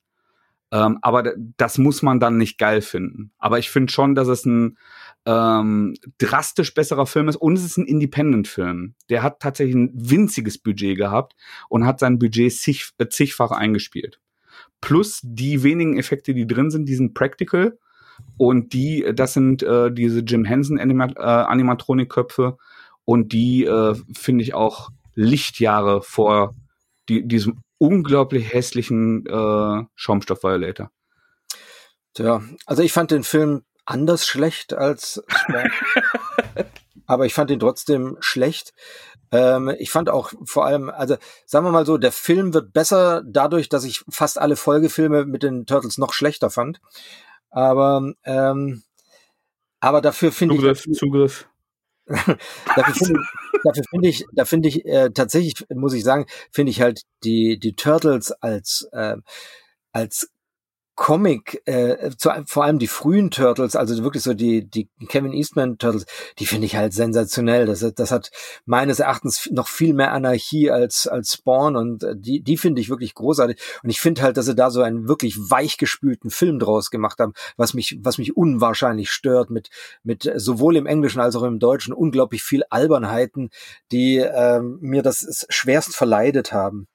[0.72, 3.33] Ähm, aber das muss man dann nicht geil finden.
[3.39, 4.79] Aber ich finde schon, dass es ein
[5.24, 8.95] ähm, drastisch besserer Film ist und es ist ein Independent-Film.
[9.09, 11.35] Der hat tatsächlich ein winziges Budget gehabt
[11.68, 14.20] und hat sein Budget zig, äh, zigfach eingespielt.
[14.81, 17.79] Plus die wenigen Effekte, die drin sind, die sind practical
[18.37, 22.57] und die, das sind äh, diese Jim Henson Anima äh, Animatronik-Köpfe.
[23.05, 26.55] Und die äh, finde ich auch Lichtjahre vor
[27.09, 30.91] die, diesem unglaublich hässlichen äh, Schaumstoff Violator.
[32.14, 35.23] Tja, also ich fand den Film anders schlecht als
[37.07, 38.73] aber ich fand ihn trotzdem schlecht.
[39.31, 43.23] Ähm, ich fand auch vor allem, also sagen wir mal so, der Film wird besser
[43.27, 46.81] dadurch, dass ich fast alle Folgefilme mit den Turtles noch schlechter fand.
[47.57, 48.82] Aber, ähm,
[49.80, 50.82] aber dafür finde ich.
[50.92, 51.48] Zugriff.
[52.07, 53.20] dafür finde
[53.64, 57.59] dafür finde ich, da finde ich äh, tatsächlich, muss ich sagen, finde ich halt die,
[57.59, 59.16] die Turtles als, äh,
[59.92, 60.30] als
[60.97, 65.76] Comic, äh, zu, vor allem die frühen Turtles, also wirklich so die, die Kevin Eastman
[65.76, 66.07] Turtles,
[66.38, 67.66] die finde ich halt sensationell.
[67.66, 68.30] Das, das hat
[68.64, 72.88] meines Erachtens noch viel mehr Anarchie als, als Spawn und äh, die, die finde ich
[72.88, 73.61] wirklich großartig.
[73.82, 77.34] Und ich finde halt, dass sie da so einen wirklich weichgespülten Film draus gemacht haben,
[77.59, 79.68] was mich, was mich unwahrscheinlich stört mit,
[80.03, 83.51] mit sowohl im Englischen als auch im Deutschen unglaublich viel Albernheiten,
[83.92, 86.88] die äh, mir das schwerst verleidet haben.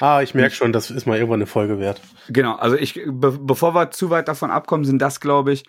[0.00, 2.00] Ah, ich merke schon, das ist mal irgendwann eine Folge wert.
[2.28, 5.64] Genau, also ich, be bevor wir zu weit davon abkommen, sind das, glaube ich,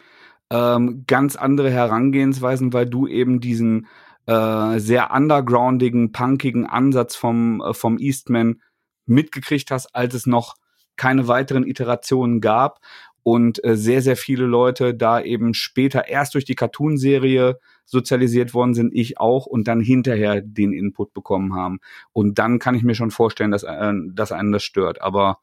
[0.49, 3.88] ähm, ganz andere Herangehensweisen, weil du eben diesen
[4.26, 8.61] äh, sehr undergroundigen, punkigen Ansatz vom, äh, vom Eastman
[9.05, 10.55] mitgekriegt hast, als es noch
[10.95, 12.80] keine weiteren Iterationen gab
[13.24, 18.73] und äh, sehr, sehr viele Leute da eben später erst durch die Cartoon-Serie sozialisiert worden
[18.73, 21.79] sind, ich auch, und dann hinterher den Input bekommen haben.
[22.11, 25.01] Und dann kann ich mir schon vorstellen, dass, äh, dass einen das stört.
[25.01, 25.39] Aber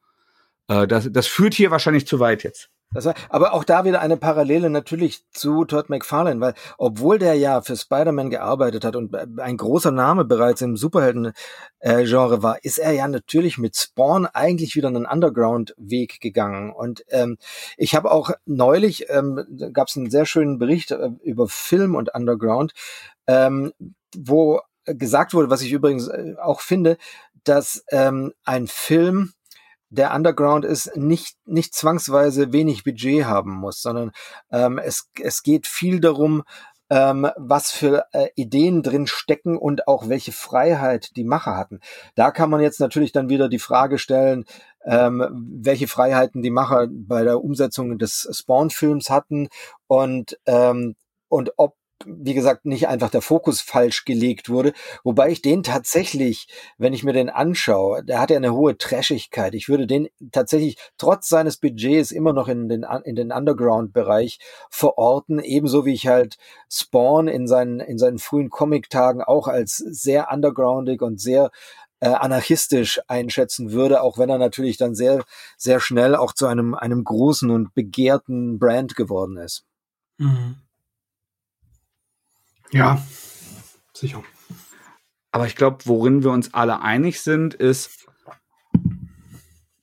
[0.69, 2.71] äh, das, das führt hier wahrscheinlich zu weit jetzt.
[2.93, 7.35] Das war, aber auch da wieder eine Parallele natürlich zu Todd McFarlane, weil obwohl der
[7.35, 12.91] ja für Spider-Man gearbeitet hat und ein großer Name bereits im Superhelden-Genre war, ist er
[12.91, 16.73] ja natürlich mit Spawn eigentlich wieder einen Underground-Weg gegangen.
[16.73, 17.39] Und ähm,
[17.77, 22.13] ich habe auch neulich, ähm, gab es einen sehr schönen Bericht äh, über Film und
[22.13, 22.73] Underground,
[23.29, 23.73] ähm,
[24.17, 26.97] wo gesagt wurde, was ich übrigens äh, auch finde,
[27.45, 29.33] dass ähm, ein Film
[29.91, 34.13] der Underground ist, nicht, nicht zwangsweise wenig Budget haben muss, sondern
[34.51, 36.45] ähm, es, es geht viel darum,
[36.91, 41.81] ähm, was für äh, Ideen drin stecken und auch welche Freiheit die Macher hatten.
[42.17, 44.45] Da kann man jetzt natürlich dann wieder die Frage stellen,
[44.85, 45.25] ähm,
[45.61, 49.49] welche Freiheiten die Macher bei der Umsetzung des Spawn-Films hatten
[49.87, 50.97] und ähm,
[51.29, 51.77] und ob
[52.07, 54.73] wie gesagt, nicht einfach der Fokus falsch gelegt wurde.
[55.05, 56.49] Wobei ich den tatsächlich,
[56.79, 59.55] wenn ich mir den anschaue, der hat ja eine hohe Trashigkeit.
[59.55, 64.39] Ich würde den tatsächlich trotz seines Budgets immer noch in den, in den Underground-Bereich
[64.71, 65.39] verorten.
[65.39, 66.39] Ebenso wie ich halt
[66.71, 71.51] Spawn in seinen, in seinen frühen Comic-Tagen auch als sehr undergroundig und sehr
[72.01, 75.23] äh, anarchistisch einschätzen würde, auch wenn er natürlich dann sehr,
[75.59, 79.65] sehr schnell auch zu einem, einem großen und begehrten Brand geworden ist.
[80.19, 80.57] Mhm.
[82.73, 83.05] Ja,
[83.93, 84.23] sicher.
[85.33, 88.07] Aber ich glaube, worin wir uns alle einig sind, ist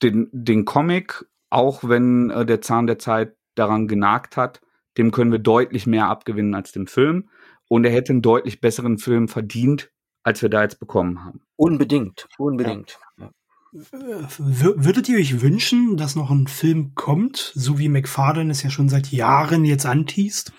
[0.02, 4.62] den, den Comic, auch wenn äh, der Zahn der Zeit daran genagt hat,
[4.98, 7.30] dem können wir deutlich mehr abgewinnen als dem Film.
[7.70, 9.92] Und er hätte einen deutlich besseren Film verdient,
[10.24, 11.42] als wir da jetzt bekommen haben.
[11.56, 13.00] Unbedingt, unbedingt.
[13.18, 13.32] Ja.
[13.72, 18.90] Würdet ihr euch wünschen, dass noch ein Film kommt, so wie McFarlane es ja schon
[18.90, 20.54] seit Jahren jetzt anteast?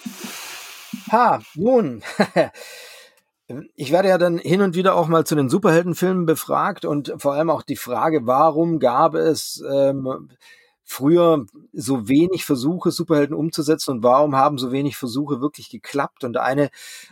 [1.11, 2.03] Ha, nun.
[3.76, 7.32] Ich werde ja dann hin und wieder auch mal zu den Superheldenfilmen befragt und vor
[7.32, 10.28] allem auch die Frage, warum gab es ähm,
[10.84, 16.24] früher so wenig Versuche, Superhelden umzusetzen und warum haben so wenig Versuche wirklich geklappt?
[16.24, 16.70] Und eine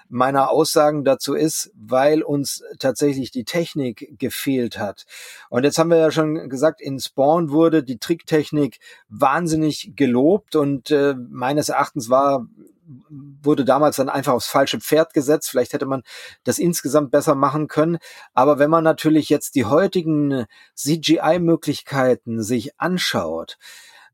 [0.08, 5.04] meiner Aussagen dazu ist, weil uns tatsächlich die Technik gefehlt hat.
[5.50, 10.90] Und jetzt haben wir ja schon gesagt, in Spawn wurde die Tricktechnik wahnsinnig gelobt und
[10.90, 12.46] äh, meines Erachtens war
[13.08, 15.50] wurde damals dann einfach aufs falsche Pferd gesetzt.
[15.50, 16.02] Vielleicht hätte man
[16.44, 17.98] das insgesamt besser machen können.
[18.34, 23.58] Aber wenn man natürlich jetzt die heutigen CGI-Möglichkeiten sich anschaut,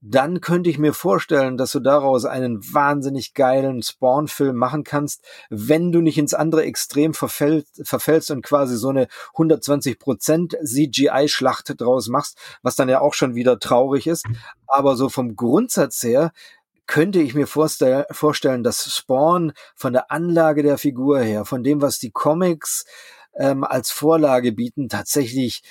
[0.05, 5.93] dann könnte ich mir vorstellen, dass du daraus einen wahnsinnig geilen Spawn-Film machen kannst, wenn
[5.93, 9.07] du nicht ins andere Extrem verfällst, verfällst und quasi so eine
[9.37, 14.27] 120% CGI-Schlacht draus machst, was dann ja auch schon wieder traurig ist.
[14.67, 16.33] Aber so vom Grundsatz her
[16.87, 21.81] könnte ich mir vorstell vorstellen, dass Spawn von der Anlage der Figur her, von dem,
[21.81, 22.85] was die Comics
[23.35, 25.63] ähm, als Vorlage bieten, tatsächlich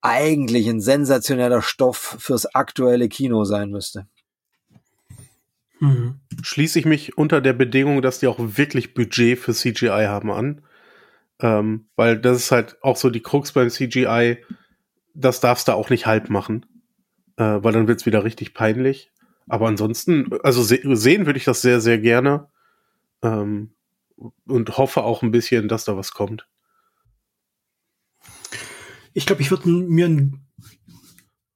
[0.00, 4.06] eigentlich ein sensationeller Stoff fürs aktuelle Kino sein müsste.
[5.80, 6.20] Mhm.
[6.42, 10.62] Schließe ich mich unter der Bedingung, dass die auch wirklich Budget für CGI haben an.
[11.40, 14.38] Ähm, weil das ist halt auch so die Krux beim CGI,
[15.14, 16.66] das darfst du auch nicht halb machen.
[17.36, 19.10] Äh, weil dann wird's wieder richtig peinlich.
[19.48, 22.48] Aber ansonsten, also se sehen würde ich das sehr, sehr gerne.
[23.22, 23.74] Ähm,
[24.46, 26.46] und hoffe auch ein bisschen, dass da was kommt.
[29.12, 30.46] Ich glaube, ich würde mir einen,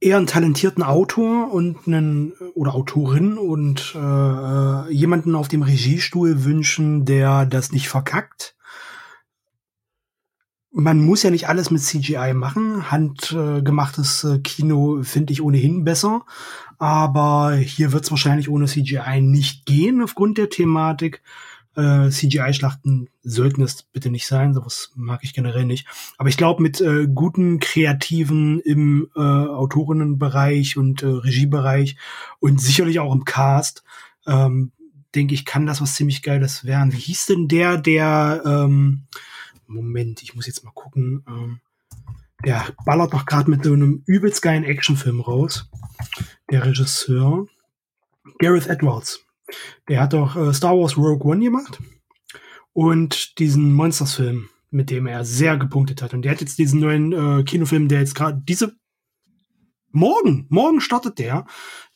[0.00, 7.04] eher einen talentierten Autor und einen oder Autorin und äh, jemanden auf dem Regiestuhl wünschen,
[7.04, 8.56] der das nicht verkackt.
[10.70, 12.90] Man muss ja nicht alles mit CGI machen.
[12.90, 16.24] Handgemachtes äh, Kino finde ich ohnehin besser.
[16.78, 21.22] Aber hier wird es wahrscheinlich ohne CGI nicht gehen aufgrund der Thematik.
[21.74, 25.86] Äh, CGI-Schlachten sollten es bitte nicht sein, sowas mag ich generell nicht.
[26.18, 31.96] Aber ich glaube, mit äh, guten Kreativen im äh, Autorinnenbereich und äh, Regiebereich
[32.40, 33.84] und sicherlich auch im Cast,
[34.26, 34.72] ähm,
[35.14, 36.92] denke ich, kann das was ziemlich Geiles werden.
[36.92, 39.06] Wie hieß denn der, der, ähm,
[39.68, 41.60] Moment, ich muss jetzt mal gucken, ähm,
[42.44, 45.70] der ballert doch gerade mit so einem übelst geilen Actionfilm raus
[46.50, 47.46] der Regisseur
[48.38, 49.24] Gareth Edwards.
[49.88, 51.78] Der hat doch äh, Star Wars Rogue One gemacht
[52.72, 56.14] und diesen Monsters-Film, mit dem er sehr gepunktet hat.
[56.14, 58.76] Und der hat jetzt diesen neuen äh, Kinofilm, der jetzt gerade diese
[59.90, 61.46] morgen, morgen startet der,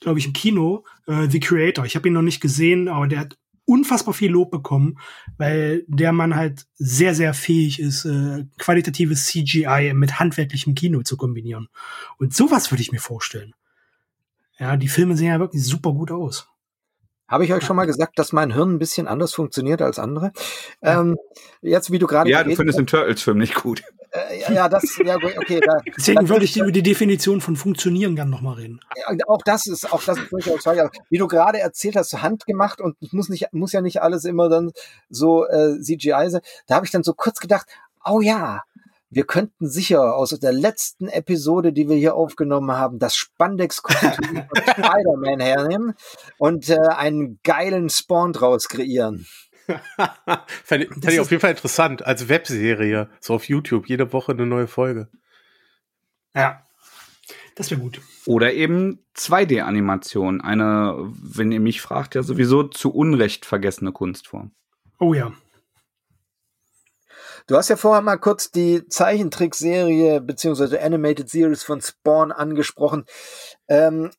[0.00, 1.84] glaube ich, im Kino, äh, The Creator.
[1.84, 4.98] Ich habe ihn noch nicht gesehen, aber der hat unfassbar viel Lob bekommen,
[5.36, 11.16] weil der Mann halt sehr, sehr fähig ist, äh, qualitatives CGI mit handwerklichem Kino zu
[11.16, 11.68] kombinieren.
[12.18, 13.54] Und sowas würde ich mir vorstellen.
[14.58, 16.48] Ja, die Filme sehen ja wirklich super gut aus.
[17.32, 20.32] Habe ich euch schon mal gesagt, dass mein Hirn ein bisschen anders funktioniert als andere?
[20.82, 21.16] Ähm,
[21.62, 22.28] jetzt, wie du gerade.
[22.28, 23.82] Ja, du findest den Turtles-Film nicht gut.
[24.10, 25.60] Äh, ja, das, ja, okay.
[25.64, 28.80] Da, Deswegen würde ich über die Definition von funktionieren gerne nochmal reden.
[28.96, 30.66] Ja, auch das ist, auch das ist durchaus
[31.08, 34.50] Wie du gerade erzählt hast, handgemacht und es muss nicht, muss ja nicht alles immer
[34.50, 34.72] dann
[35.08, 36.42] so äh, CGI sein.
[36.66, 37.66] Da habe ich dann so kurz gedacht,
[38.04, 38.60] oh ja,
[39.12, 44.56] wir könnten sicher aus der letzten Episode, die wir hier aufgenommen haben, das Spandex-Kostüm von
[44.62, 45.94] Spider-Man hernehmen
[46.38, 49.26] und äh, einen geilen Spawn draus kreieren.
[50.64, 54.46] Fände fänd ich auf jeden Fall interessant, als Webserie, so auf YouTube, jede Woche eine
[54.46, 55.08] neue Folge.
[56.34, 56.66] Ja,
[57.54, 58.00] das wäre gut.
[58.24, 64.52] Oder eben 2D-Animation, eine, wenn ihr mich fragt, ja sowieso zu Unrecht vergessene Kunstform.
[64.98, 65.32] Oh ja.
[67.46, 73.04] Du hast ja vorher mal kurz die Zeichentrickserie beziehungsweise Animated Series von Spawn angesprochen.
[73.68, 74.10] Ähm,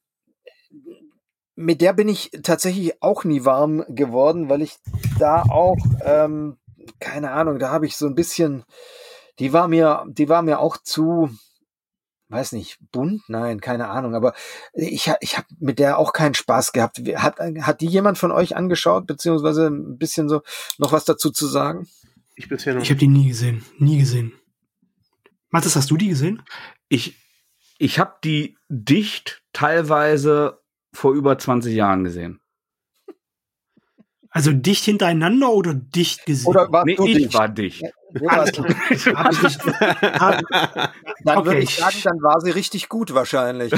[1.56, 4.78] mit der bin ich tatsächlich auch nie warm geworden, weil ich
[5.20, 6.58] da auch, ähm,
[7.00, 8.64] keine Ahnung, da habe ich so ein bisschen,
[9.40, 11.30] die war mir, die war mir auch zu,
[12.30, 13.22] weiß nicht, bunt?
[13.30, 14.34] Nein, keine Ahnung, aber
[14.74, 16.98] ich, ich habe mit der auch keinen Spaß gehabt.
[17.16, 20.42] Hat, hat die jemand von euch angeschaut, beziehungsweise ein bisschen so
[20.78, 21.88] noch was dazu zu sagen?
[22.36, 22.82] Ich bisher noch.
[22.82, 24.34] Ich habe die nie gesehen, nie gesehen.
[25.50, 26.42] Mathis, hast du die gesehen?
[26.90, 27.16] Ich,
[27.78, 30.60] ich habe die dicht teilweise
[30.94, 32.40] vor über 20 Jahren gesehen.
[34.36, 36.48] Also dicht hintereinander oder dicht gesehen?
[36.48, 37.34] Oder war nee, ich dicht?
[37.36, 37.84] war dicht.
[38.20, 38.46] Ja,
[41.24, 41.46] dann okay.
[41.46, 43.72] würde ich sagen, dann war sie richtig gut wahrscheinlich.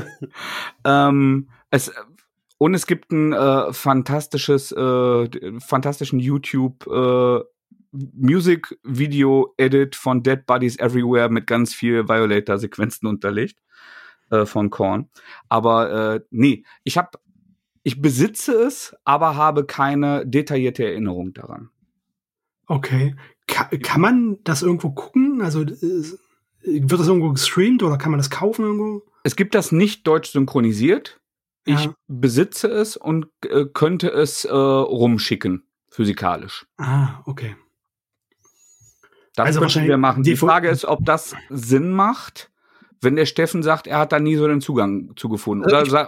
[0.84, 1.92] ähm, es,
[2.58, 7.40] und es gibt ein äh, fantastisches, äh, fantastischen YouTube äh,
[7.94, 13.58] Music Video Edit von Dead Bodies Everywhere mit ganz viel Violator Sequenzen unterlegt
[14.30, 15.08] äh, von Korn.
[15.48, 17.18] Aber äh, nee, ich habe
[17.82, 21.70] ich besitze es, aber habe keine detaillierte Erinnerung daran.
[22.66, 23.14] Okay.
[23.46, 25.42] Ka kann man das irgendwo gucken?
[25.42, 26.04] Also äh,
[26.62, 29.02] wird das irgendwo gestreamt oder kann man das kaufen irgendwo?
[29.22, 31.20] Es gibt das nicht deutsch synchronisiert.
[31.66, 31.78] Ja.
[31.78, 36.66] Ich besitze es und äh, könnte es äh, rumschicken, physikalisch.
[36.78, 37.56] Ah, okay.
[39.36, 40.22] Das also könnten wir machen.
[40.22, 42.50] Die Frage ist, ob das Sinn macht,
[43.00, 45.66] wenn der Steffen sagt, er hat da nie so den Zugang zugefunden.
[45.66, 45.98] Oder also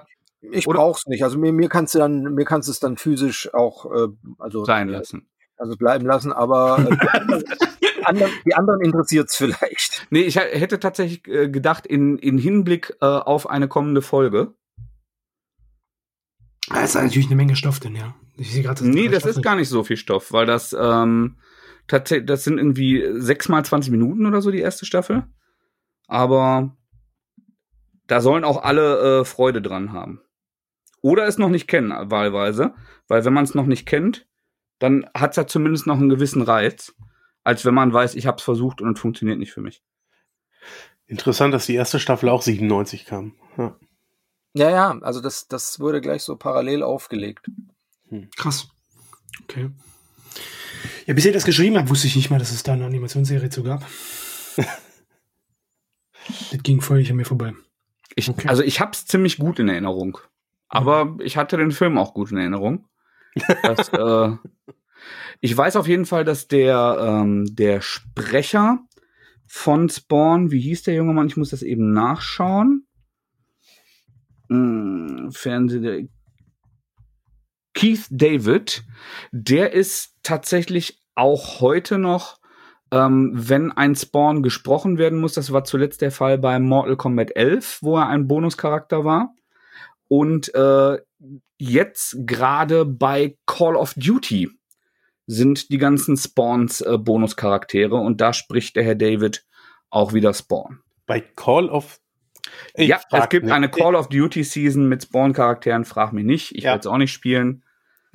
[0.40, 1.24] ich, ich brauch's nicht.
[1.24, 4.08] Also mir, mir kannst du dann, mir kannst du es dann physisch auch äh,
[4.38, 5.28] also sein lassen.
[5.58, 10.06] Also bleiben lassen, aber äh, die anderen, interessiert es vielleicht.
[10.10, 14.54] Nee, ich hätte tatsächlich äh, gedacht, in, in Hinblick äh, auf eine kommende Folge.
[16.68, 18.14] Da ist natürlich eine Menge Stoff drin, ja.
[18.36, 18.86] Ich sehe gerade.
[18.86, 21.36] Nee, das ist gar nicht so viel Stoff, weil das ähm,
[21.88, 25.24] tatsächlich, das sind irgendwie sechs mal 20 Minuten oder so die erste Staffel.
[26.06, 26.76] Aber
[28.06, 30.20] da sollen auch alle äh, Freude dran haben.
[31.02, 32.74] Oder es noch nicht kennen, wahlweise.
[33.08, 34.26] Weil wenn man es noch nicht kennt,
[34.78, 36.94] dann hat es ja zumindest noch einen gewissen Reiz,
[37.44, 39.82] als wenn man weiß, ich habe es versucht und es funktioniert nicht für mich.
[41.06, 43.34] Interessant, dass die erste Staffel auch 97 kam.
[43.56, 43.76] Ja,
[44.54, 47.48] ja, ja also das, das wurde gleich so parallel aufgelegt.
[48.08, 48.28] Hm.
[48.36, 48.68] Krass.
[49.44, 49.70] Okay.
[51.06, 53.50] Ja, bis ihr das geschrieben habt, wusste ich nicht mal, dass es da eine Animationsserie
[53.50, 53.86] zu gab.
[56.50, 57.54] das ging völlig an mir vorbei.
[58.16, 58.48] Ich, okay.
[58.48, 60.18] Also ich hab's ziemlich gut in Erinnerung.
[60.68, 62.88] Aber ich hatte den Film auch gut in Erinnerung.
[63.62, 64.36] Das, äh,
[65.40, 68.80] ich weiß auf jeden Fall, dass der, ähm, der Sprecher
[69.46, 71.28] von Spawn, wie hieß der junge Mann?
[71.28, 72.86] Ich muss das eben nachschauen.
[74.48, 76.08] Hm, Fernseh,
[77.76, 78.84] Keith David,
[79.32, 82.38] der ist tatsächlich auch heute noch,
[82.90, 87.36] ähm, wenn ein Spawn gesprochen werden muss, das war zuletzt der Fall bei Mortal Kombat
[87.36, 89.34] 11, wo er ein Bonuscharakter war.
[90.08, 90.98] Und äh,
[91.58, 94.48] jetzt gerade bei Call of Duty
[95.26, 99.44] sind die ganzen Spawns äh, Bonuscharaktere und da spricht der Herr David
[99.90, 100.80] auch wieder Spawn.
[101.04, 102.00] Bei Call of
[102.74, 103.52] ich ja, es gibt nicht.
[103.52, 106.54] eine Call of Duty Season mit Spawn-Charakteren, frag mich nicht.
[106.54, 106.70] Ich ja.
[106.70, 107.64] werde es auch nicht spielen.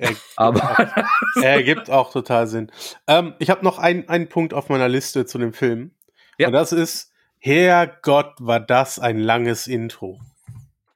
[0.02, 0.92] Er, aber
[1.42, 2.70] er gibt auch total Sinn.
[3.06, 5.92] Ähm, ich habe noch einen, einen Punkt auf meiner Liste zu dem Film.
[6.38, 6.48] Ja.
[6.48, 10.20] Und das ist, Herrgott, war das ein langes Intro.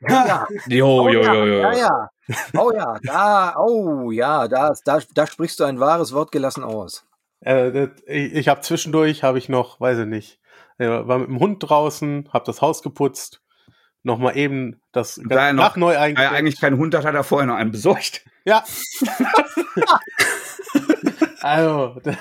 [0.00, 0.46] Ja, ja.
[0.68, 1.61] Jo, oh, jo, jo, jo.
[1.61, 2.11] Ja, ja.
[2.59, 7.07] Oh ja, da, oh ja, da, da, da sprichst du ein wahres Wort gelassen aus.
[7.40, 10.40] Äh, ich ich habe zwischendurch, habe ich noch, weiß ich nicht,
[10.78, 13.42] äh, war mit dem Hund draußen, habe das Haus geputzt,
[14.07, 16.32] noch mal eben das da noch, neu eingestellt.
[16.32, 18.24] Da eigentlich keinen Hund hat, hat er vorher noch einen besorgt.
[18.44, 18.64] Ja.
[21.40, 22.16] also, das,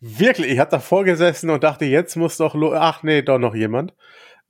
[0.00, 3.94] wirklich, ich hatte davor gesessen und dachte, jetzt muss doch, ach nee, doch noch jemand.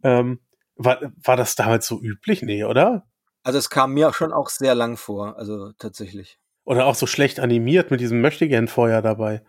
[0.04, 0.38] Ähm,
[0.76, 2.42] war, war das damals so üblich?
[2.42, 3.04] Nee, oder?
[3.42, 6.38] Also es kam mir schon auch sehr lang vor, also tatsächlich.
[6.64, 9.42] Oder auch so schlecht animiert mit diesem Möchtegern-Feuer dabei.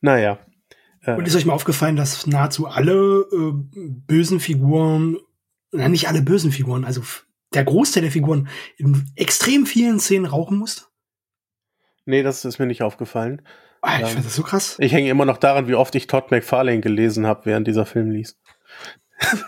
[0.00, 0.38] Naja.
[1.02, 5.16] Äh, und ist euch mal aufgefallen, dass nahezu alle äh, bösen Figuren,
[5.72, 7.02] na nicht alle bösen Figuren, also
[7.54, 10.84] der Großteil der Figuren in extrem vielen Szenen rauchen musste?
[12.04, 13.42] Nee, das ist mir nicht aufgefallen.
[13.82, 14.76] Oh, ich ähm, finde das so krass.
[14.80, 18.10] Ich hänge immer noch daran, wie oft ich Todd McFarlane gelesen habe, während dieser Film
[18.10, 18.38] liest.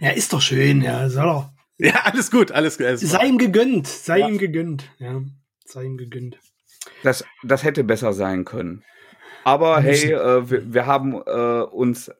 [0.00, 1.50] ja, ist doch schön, ja, soll doch.
[1.78, 2.98] Ja, alles gut, alles gut.
[2.98, 4.28] Sei ihm gegönnt, sei ja.
[4.28, 5.22] ihm gegönnt, ja,
[5.64, 6.38] sei ihm gegönnt.
[7.04, 8.82] Das, das hätte besser sein können.
[9.44, 12.10] Aber hey, äh, wir, wir, haben äh, uns,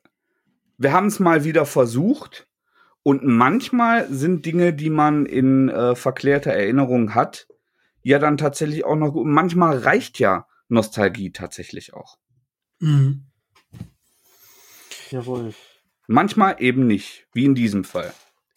[0.79, 2.49] wir haben es mal wieder versucht.
[3.03, 7.49] Und manchmal sind Dinge, die man in äh, verklärter Erinnerung hat,
[8.03, 9.27] ja dann tatsächlich auch noch gut.
[9.27, 12.19] Manchmal reicht ja Nostalgie tatsächlich auch.
[12.81, 13.27] Mhm.
[15.11, 15.55] Jawohl.
[16.07, 18.13] Manchmal eben nicht, wie in diesem Fall.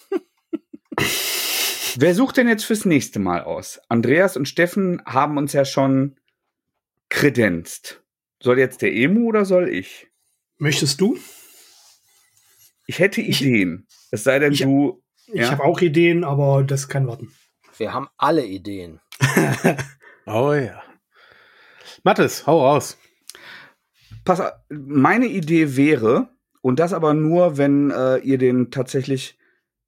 [1.98, 3.80] Wer sucht denn jetzt fürs nächste Mal aus?
[3.90, 6.20] Andreas und Steffen haben uns ja schon
[7.10, 8.04] kredenzt.
[8.42, 10.08] Soll jetzt der Emu oder soll ich?
[10.58, 11.18] Möchtest du?
[12.92, 13.88] Ich hätte Ideen.
[14.12, 15.02] Es sei denn, Ich- du.
[15.28, 15.52] Ich Ja.
[15.52, 17.32] habe auch Ideen, aber das kann warten.
[17.78, 19.00] Wir haben alle Ideen.
[20.26, 20.84] Oh ja.
[22.04, 22.98] Mathis, hau raus.
[24.26, 26.30] Pass auf, meine Idee wäre,
[26.62, 29.40] und das aber nur, wenn äh, ihr den tatsächlich,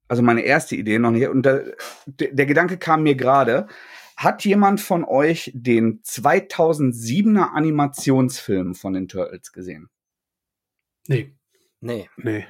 [0.08, 1.60] also meine erste Idee noch nicht, und da,
[2.06, 3.68] der, der Gedanke kam mir gerade,
[4.16, 9.88] hat jemand von euch den 2007er Animationsfilm von den Turtles gesehen?
[11.06, 11.32] Nee.
[11.80, 12.08] Nee.
[12.16, 12.46] Nee.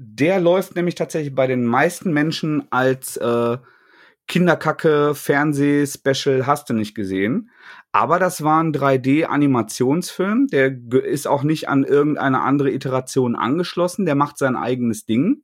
[0.00, 3.58] Der läuft nämlich tatsächlich bei den meisten Menschen als äh,
[4.28, 7.50] Kinderkacke, Fernseh-Special, hast du nicht gesehen.
[7.90, 10.46] Aber das war ein 3D-Animationsfilm.
[10.52, 14.06] Der ist auch nicht an irgendeine andere Iteration angeschlossen.
[14.06, 15.42] Der macht sein eigenes Ding.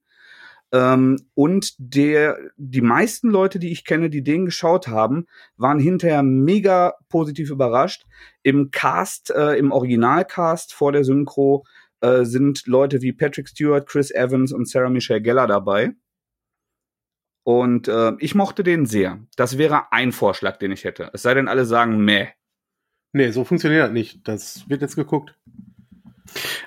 [0.71, 5.27] Ähm, und der, die meisten Leute, die ich kenne, die den geschaut haben,
[5.57, 8.07] waren hinterher mega positiv überrascht.
[8.45, 11.65] Im Cast, äh, im Originalcast vor der Synchro
[12.01, 15.95] äh, sind Leute wie Patrick Stewart, Chris Evans und Sarah Michelle Gellar dabei.
[17.45, 19.21] Und äh, ich mochte den sehr.
[19.37, 21.11] Das wäre ein Vorschlag, den ich hätte.
[21.13, 22.29] Es sei denn, alle sagen meh.
[23.13, 24.27] Nee, so funktioniert das nicht.
[24.27, 25.37] Das wird jetzt geguckt.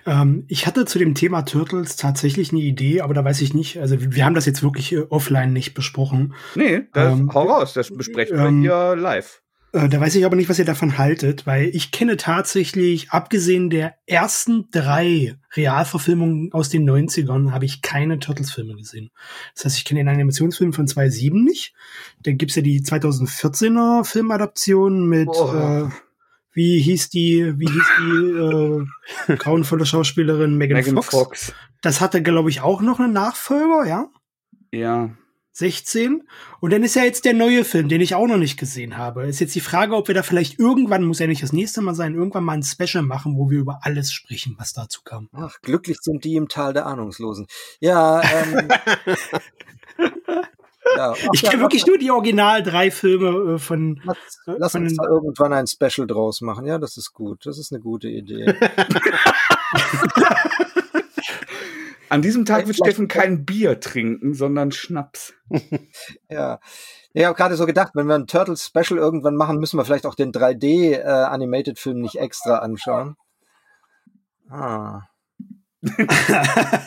[0.05, 3.79] Ähm, ich hatte zu dem Thema Turtles tatsächlich eine Idee, aber da weiß ich nicht.
[3.79, 6.35] Also wir haben das jetzt wirklich äh, offline nicht besprochen.
[6.55, 9.41] Nee, das, Ähm, hau raus, das besprechen ähm, wir hier live.
[9.77, 13.69] Äh, da weiß ich aber nicht, was ihr davon haltet, weil ich kenne tatsächlich, abgesehen
[13.69, 19.11] der ersten drei Realverfilmungen aus den 90ern, habe ich keine Turtles-Filme gesehen.
[19.53, 21.75] Das heißt, ich kenne den Animationsfilm von 2007 nicht.
[22.23, 25.89] Dann gibt's ja die 2014er Filmadaption mit, äh,
[26.53, 31.09] wie hieß die, wie hieß die äh, grauenvolle Schauspielerin Megan, Megan Fox.
[31.09, 31.53] Fox.
[31.81, 34.07] Das hatte, glaube ich, auch noch einen Nachfolger, ja?
[34.71, 35.11] Ja.
[35.57, 36.27] 16.
[36.59, 39.25] Und dann ist ja jetzt der neue Film, den ich auch noch nicht gesehen habe.
[39.25, 41.95] Ist jetzt die Frage, ob wir da vielleicht irgendwann, muss ja nicht das nächste Mal
[41.95, 45.29] sein, irgendwann mal ein Special machen, wo wir über alles sprechen, was dazu kam.
[45.33, 47.47] Ach, glücklich sind die im Tal der Ahnungslosen.
[47.79, 48.67] Ja, ähm.
[50.95, 54.83] ja, Ich kenne wirklich nur die Original drei Filme äh, von, Lass, äh, lass von
[54.83, 56.67] uns da irgendwann ein Special draus machen.
[56.67, 57.45] Ja, das ist gut.
[57.45, 58.45] Das ist eine gute Idee.
[62.09, 65.33] An diesem Tag wird Steffen kein Bier trinken, sondern Schnaps.
[66.29, 66.59] ja.
[67.13, 70.05] Ich habe gerade so gedacht, wenn wir ein Turtles Special irgendwann machen, müssen wir vielleicht
[70.05, 73.15] auch den 3D äh, Animated Film nicht extra anschauen.
[74.49, 75.01] Ah.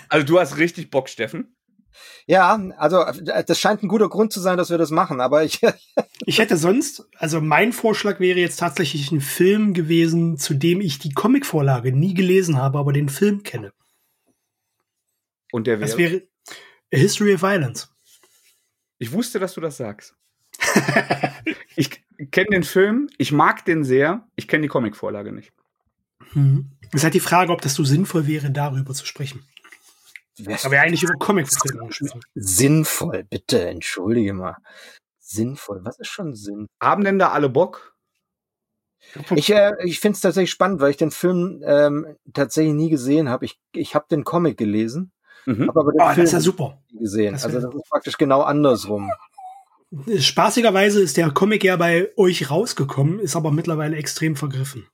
[0.09, 1.55] Also du hast richtig Bock, Steffen.
[2.27, 5.45] Ja, also äh, das scheint ein guter Grund zu sein, dass wir das machen, aber
[5.45, 5.61] ich
[6.27, 10.99] ich hätte sonst, also mein Vorschlag wäre jetzt tatsächlich ein Film gewesen, zu dem ich
[10.99, 13.73] die Comicvorlage nie gelesen habe, aber den Film kenne.
[15.53, 16.13] Und der Das wäre.
[16.13, 16.23] wäre
[16.93, 17.93] A History of Violence.
[18.99, 20.15] Ich wusste, dass du das sagst.
[21.77, 21.91] ich
[22.31, 25.53] kenne den Film, ich mag den sehr, ich kenne die Comicvorlage nicht.
[26.33, 26.71] Hm.
[26.89, 29.45] Es ist halt die Frage, ob das so sinnvoll wäre, darüber zu sprechen.
[30.65, 32.21] Aber ja eigentlich über Comicverfilmungen sprechen.
[32.35, 34.57] sinnvoll, bitte, entschuldige mal.
[35.19, 36.67] Sinnvoll, was ist schon Sinn?
[36.81, 37.95] Haben denn da alle Bock?
[39.35, 43.29] Ich, äh, ich finde es tatsächlich spannend, weil ich den Film ähm, tatsächlich nie gesehen
[43.29, 43.45] habe.
[43.45, 45.13] Ich, ich habe den Comic gelesen,
[45.47, 45.70] Mhm.
[45.70, 46.78] aber den Oh, das Film ist ja super.
[46.99, 47.32] gesehen.
[47.34, 49.11] Das also das ist praktisch genau andersrum.
[50.18, 54.86] Spaßigerweise ist der Comic ja bei euch rausgekommen, ist aber mittlerweile extrem vergriffen.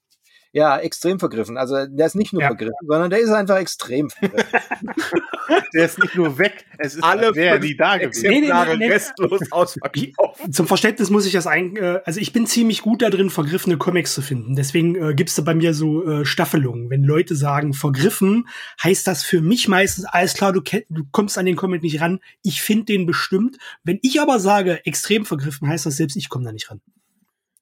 [0.53, 1.59] Ja, extrem vergriffen.
[1.59, 2.49] Also der ist nicht nur Ja.
[2.49, 4.61] vergriffen, sondern der ist einfach extrem vergriffen.
[5.75, 8.23] Der ist nicht nur weg, es ist Alle fünf nie da gewesen.
[8.23, 8.93] Nee, nee, Exemplare nee, nee.
[8.93, 10.41] restlos ausverkauft.
[10.53, 13.77] Zum Verständnis muss ich das ein, äh, also ich bin ziemlich gut da drin, vergriffene
[13.77, 14.57] Comics zu finden.
[14.57, 16.91] Deswegen äh, gibt's da bei mir so äh, Staffelungen.
[16.91, 18.49] Wenn Leute sagen vergriffen,
[18.83, 22.21] heißt das für mich meistens, alles klar, du, du kommst an den Comic nicht ran.
[22.43, 23.59] Ich finde den bestimmt.
[23.85, 26.81] Wenn ich aber sage, extrem vergriffen, heißt das selbst, ich komme da nicht ran.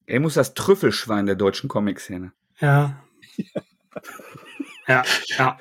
[0.06, 2.32] Er muss das Trüffelschwein der deutschen Comic-Szene.
[2.60, 3.02] Ja.
[4.86, 5.02] ja,
[5.38, 5.58] ja.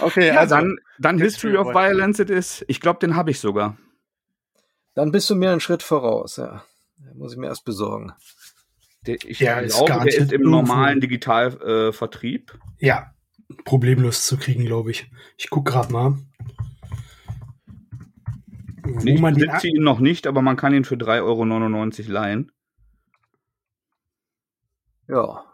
[0.00, 2.64] Okay, Ja, also dann, dann History of Violence it is.
[2.68, 3.76] Ich glaube, den habe ich sogar.
[4.94, 6.64] Dann bist du mir einen Schritt voraus, ja.
[6.96, 8.12] Den muss ich mir erst besorgen.
[9.06, 11.88] Der, ich ist glaube, der garantiert ist im normalen Digitalvertrieb.
[11.88, 12.58] Äh, Vertrieb.
[12.78, 13.12] Ja,
[13.64, 15.10] problemlos zu kriegen, glaube ich.
[15.36, 16.18] Ich guck gerade mal.
[19.04, 22.52] Ich man den besitze ihn noch nicht, aber man kann ihn für 3,99 Euro leihen.
[25.08, 25.44] Ja.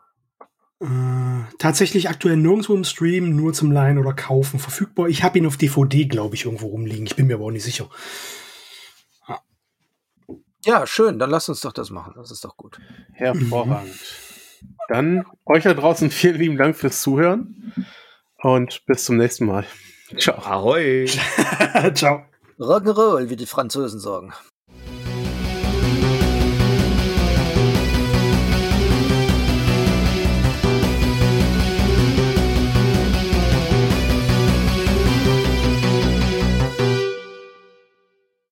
[0.80, 0.86] Äh,
[1.58, 5.08] tatsächlich aktuell nirgendwo im Stream, nur zum Leihen oder Kaufen verfügbar.
[5.08, 7.06] Ich habe ihn auf DVD, glaube ich, irgendwo rumliegen.
[7.06, 7.88] Ich bin mir aber auch nicht sicher.
[10.64, 12.14] Ja, schön, dann lass uns doch das machen.
[12.16, 12.78] Das ist doch gut.
[13.12, 13.94] Hervorragend.
[14.88, 17.72] Dann euch da draußen vielen lieben Dank fürs Zuhören
[18.42, 19.64] und bis zum nächsten Mal.
[20.18, 20.38] Ciao.
[20.38, 21.06] Ahoi.
[21.94, 22.24] Ciao.
[22.58, 24.32] Rock'n'Roll, wie die Franzosen sagen.